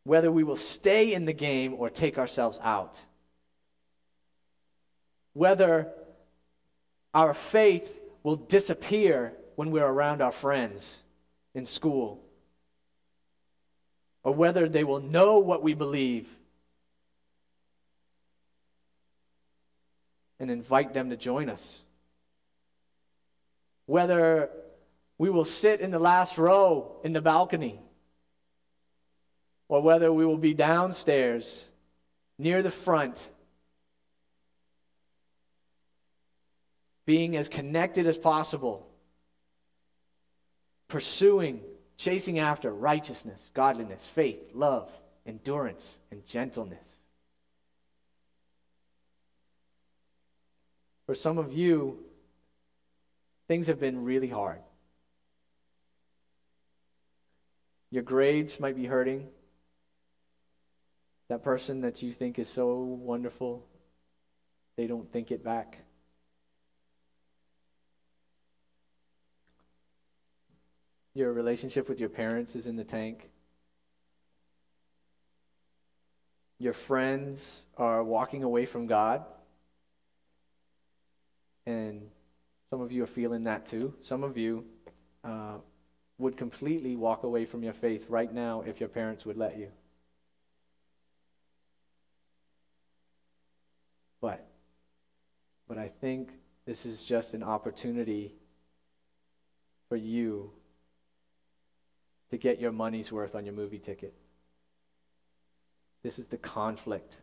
whether 0.03 0.31
we 0.31 0.43
will 0.43 0.55
stay 0.55 1.13
in 1.13 1.25
the 1.25 1.33
game 1.33 1.75
or 1.77 1.89
take 1.89 2.17
ourselves 2.17 2.59
out. 2.63 2.99
Whether 5.33 5.91
our 7.13 7.33
faith 7.33 7.99
will 8.23 8.35
disappear 8.35 9.33
when 9.55 9.71
we're 9.71 9.85
around 9.85 10.21
our 10.21 10.31
friends 10.31 11.03
in 11.53 11.65
school, 11.65 12.23
or 14.23 14.33
whether 14.33 14.69
they 14.69 14.83
will 14.83 15.01
know 15.01 15.39
what 15.39 15.63
we 15.63 15.73
believe 15.73 16.27
and 20.39 20.49
invite 20.49 20.93
them 20.93 21.09
to 21.09 21.17
join 21.17 21.49
us. 21.49 21.81
Whether 23.85 24.49
we 25.17 25.29
will 25.29 25.45
sit 25.45 25.81
in 25.81 25.91
the 25.91 25.99
last 25.99 26.37
row 26.37 26.99
in 27.03 27.11
the 27.13 27.21
balcony, 27.21 27.79
or 29.69 29.81
whether 29.81 30.11
we 30.11 30.25
will 30.25 30.37
be 30.37 30.53
downstairs 30.53 31.69
near 32.37 32.61
the 32.61 32.71
front, 32.71 33.29
being 37.05 37.37
as 37.37 37.47
connected 37.47 38.07
as 38.07 38.17
possible, 38.17 38.87
pursuing, 40.87 41.61
chasing 41.97 42.39
after 42.39 42.73
righteousness, 42.73 43.49
godliness, 43.53 44.05
faith, 44.05 44.41
love, 44.53 44.91
endurance, 45.25 45.99
and 46.11 46.25
gentleness. 46.25 46.85
For 51.05 51.13
some 51.13 51.37
of 51.37 51.53
you, 51.53 51.99
things 53.47 53.67
have 53.67 53.79
been 53.79 54.03
really 54.03 54.29
hard. 54.29 54.59
Your 57.91 58.03
grades 58.03 58.59
might 58.59 58.75
be 58.75 58.85
hurting. 58.85 59.27
That 61.29 61.43
person 61.43 61.81
that 61.81 62.01
you 62.01 62.11
think 62.11 62.39
is 62.39 62.49
so 62.49 62.75
wonderful, 62.75 63.65
they 64.75 64.87
don't 64.87 65.11
think 65.11 65.31
it 65.31 65.43
back. 65.43 65.77
Your 71.13 71.31
relationship 71.31 71.87
with 71.87 71.99
your 71.99 72.09
parents 72.09 72.55
is 72.55 72.65
in 72.65 72.75
the 72.75 72.83
tank. 72.83 73.29
Your 76.59 76.73
friends 76.73 77.65
are 77.77 78.03
walking 78.03 78.43
away 78.43 78.65
from 78.65 78.87
God. 78.87 79.23
And 81.65 82.09
some 82.69 82.81
of 82.81 82.91
you 82.91 83.03
are 83.03 83.07
feeling 83.07 83.43
that 83.43 83.65
too. 83.65 83.93
Some 84.01 84.23
of 84.23 84.37
you 84.37 84.65
uh, 85.23 85.57
would 86.17 86.37
completely 86.37 86.95
walk 86.95 87.23
away 87.23 87.45
from 87.45 87.63
your 87.63 87.73
faith 87.73 88.09
right 88.09 88.33
now 88.33 88.63
if 88.65 88.79
your 88.79 88.89
parents 88.89 89.25
would 89.25 89.37
let 89.37 89.57
you. 89.57 89.69
But, 94.21 94.45
but 95.67 95.77
I 95.77 95.88
think 96.01 96.29
this 96.65 96.85
is 96.85 97.03
just 97.03 97.33
an 97.33 97.43
opportunity 97.43 98.35
for 99.87 99.95
you 99.95 100.51
to 102.29 102.37
get 102.37 102.59
your 102.59 102.71
money's 102.71 103.11
worth 103.11 103.35
on 103.35 103.45
your 103.45 103.55
movie 103.55 103.79
ticket. 103.79 104.13
This 106.03 106.19
is 106.19 106.27
the 106.27 106.37
conflict 106.37 107.15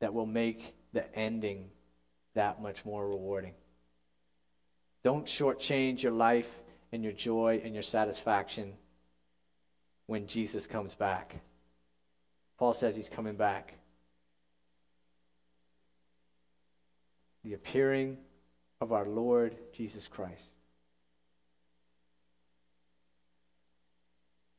that 0.00 0.14
will 0.14 0.26
make 0.26 0.74
the 0.92 1.12
ending 1.14 1.70
that 2.34 2.62
much 2.62 2.84
more 2.84 3.06
rewarding. 3.08 3.54
Don't 5.02 5.26
shortchange 5.26 6.02
your 6.02 6.12
life 6.12 6.48
and 6.92 7.02
your 7.02 7.12
joy 7.12 7.60
and 7.64 7.74
your 7.74 7.82
satisfaction 7.82 8.74
when 10.06 10.26
Jesus 10.26 10.66
comes 10.66 10.94
back. 10.94 11.36
Paul 12.58 12.72
says 12.72 12.96
he's 12.96 13.08
coming 13.08 13.36
back. 13.36 13.79
The 17.44 17.54
appearing 17.54 18.18
of 18.80 18.92
our 18.92 19.06
Lord 19.06 19.56
Jesus 19.72 20.06
Christ. 20.06 20.48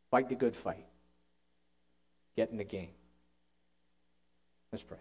Fight 0.09 0.29
the 0.29 0.35
good 0.35 0.55
fight. 0.55 0.85
Get 2.35 2.49
in 2.49 2.57
the 2.57 2.63
game. 2.63 2.89
Let's 4.71 4.83
pray. 4.83 4.97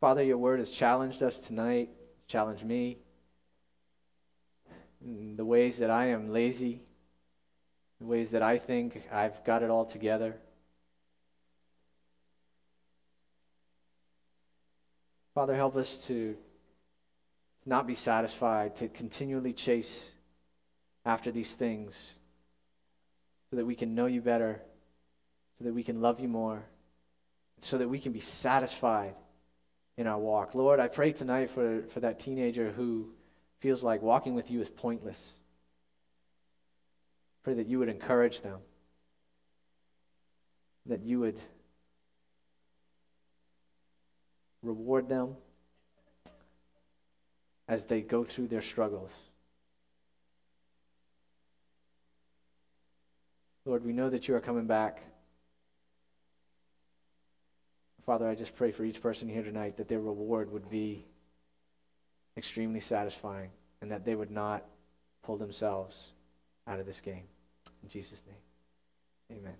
Father, 0.00 0.22
your 0.22 0.38
word 0.38 0.58
has 0.58 0.70
challenged 0.70 1.22
us 1.22 1.46
tonight, 1.46 1.88
challenged 2.26 2.64
me. 2.64 2.98
In 5.02 5.36
the 5.36 5.44
ways 5.44 5.78
that 5.78 5.90
I 5.90 6.06
am 6.06 6.30
lazy, 6.30 6.82
the 8.00 8.06
ways 8.06 8.30
that 8.32 8.42
I 8.42 8.58
think 8.58 9.02
I've 9.12 9.44
got 9.44 9.62
it 9.62 9.70
all 9.70 9.84
together. 9.84 10.36
Father, 15.34 15.56
help 15.56 15.74
us 15.74 15.96
to 16.06 16.36
not 17.66 17.86
be 17.86 17.94
satisfied, 17.96 18.76
to 18.76 18.88
continually 18.88 19.52
chase 19.52 20.10
after 21.04 21.32
these 21.32 21.52
things 21.54 22.14
so 23.50 23.56
that 23.56 23.66
we 23.66 23.74
can 23.74 23.96
know 23.96 24.06
you 24.06 24.20
better, 24.20 24.62
so 25.58 25.64
that 25.64 25.74
we 25.74 25.82
can 25.82 26.00
love 26.00 26.20
you 26.20 26.28
more, 26.28 26.62
so 27.58 27.78
that 27.78 27.88
we 27.88 27.98
can 27.98 28.12
be 28.12 28.20
satisfied 28.20 29.14
in 29.96 30.06
our 30.06 30.18
walk. 30.18 30.54
Lord, 30.54 30.78
I 30.78 30.86
pray 30.86 31.10
tonight 31.10 31.50
for, 31.50 31.82
for 31.88 32.00
that 32.00 32.20
teenager 32.20 32.70
who 32.70 33.10
feels 33.58 33.82
like 33.82 34.02
walking 34.02 34.34
with 34.34 34.50
you 34.50 34.60
is 34.60 34.68
pointless. 34.68 35.34
Pray 37.42 37.54
that 37.54 37.66
you 37.66 37.80
would 37.80 37.88
encourage 37.88 38.40
them, 38.40 38.58
that 40.86 41.02
you 41.02 41.20
would 41.20 41.38
reward 44.64 45.08
them 45.08 45.36
as 47.68 47.86
they 47.86 48.00
go 48.00 48.24
through 48.24 48.48
their 48.48 48.62
struggles. 48.62 49.10
Lord, 53.64 53.84
we 53.84 53.92
know 53.92 54.10
that 54.10 54.28
you 54.28 54.34
are 54.34 54.40
coming 54.40 54.66
back. 54.66 55.02
Father, 58.04 58.28
I 58.28 58.34
just 58.34 58.54
pray 58.54 58.70
for 58.70 58.84
each 58.84 59.00
person 59.00 59.28
here 59.28 59.42
tonight 59.42 59.78
that 59.78 59.88
their 59.88 60.00
reward 60.00 60.52
would 60.52 60.68
be 60.68 61.06
extremely 62.36 62.80
satisfying 62.80 63.50
and 63.80 63.90
that 63.90 64.04
they 64.04 64.14
would 64.14 64.30
not 64.30 64.64
pull 65.22 65.38
themselves 65.38 66.10
out 66.66 66.78
of 66.78 66.84
this 66.84 67.00
game. 67.00 67.24
In 67.82 67.88
Jesus' 67.88 68.22
name, 68.26 69.38
amen. 69.38 69.54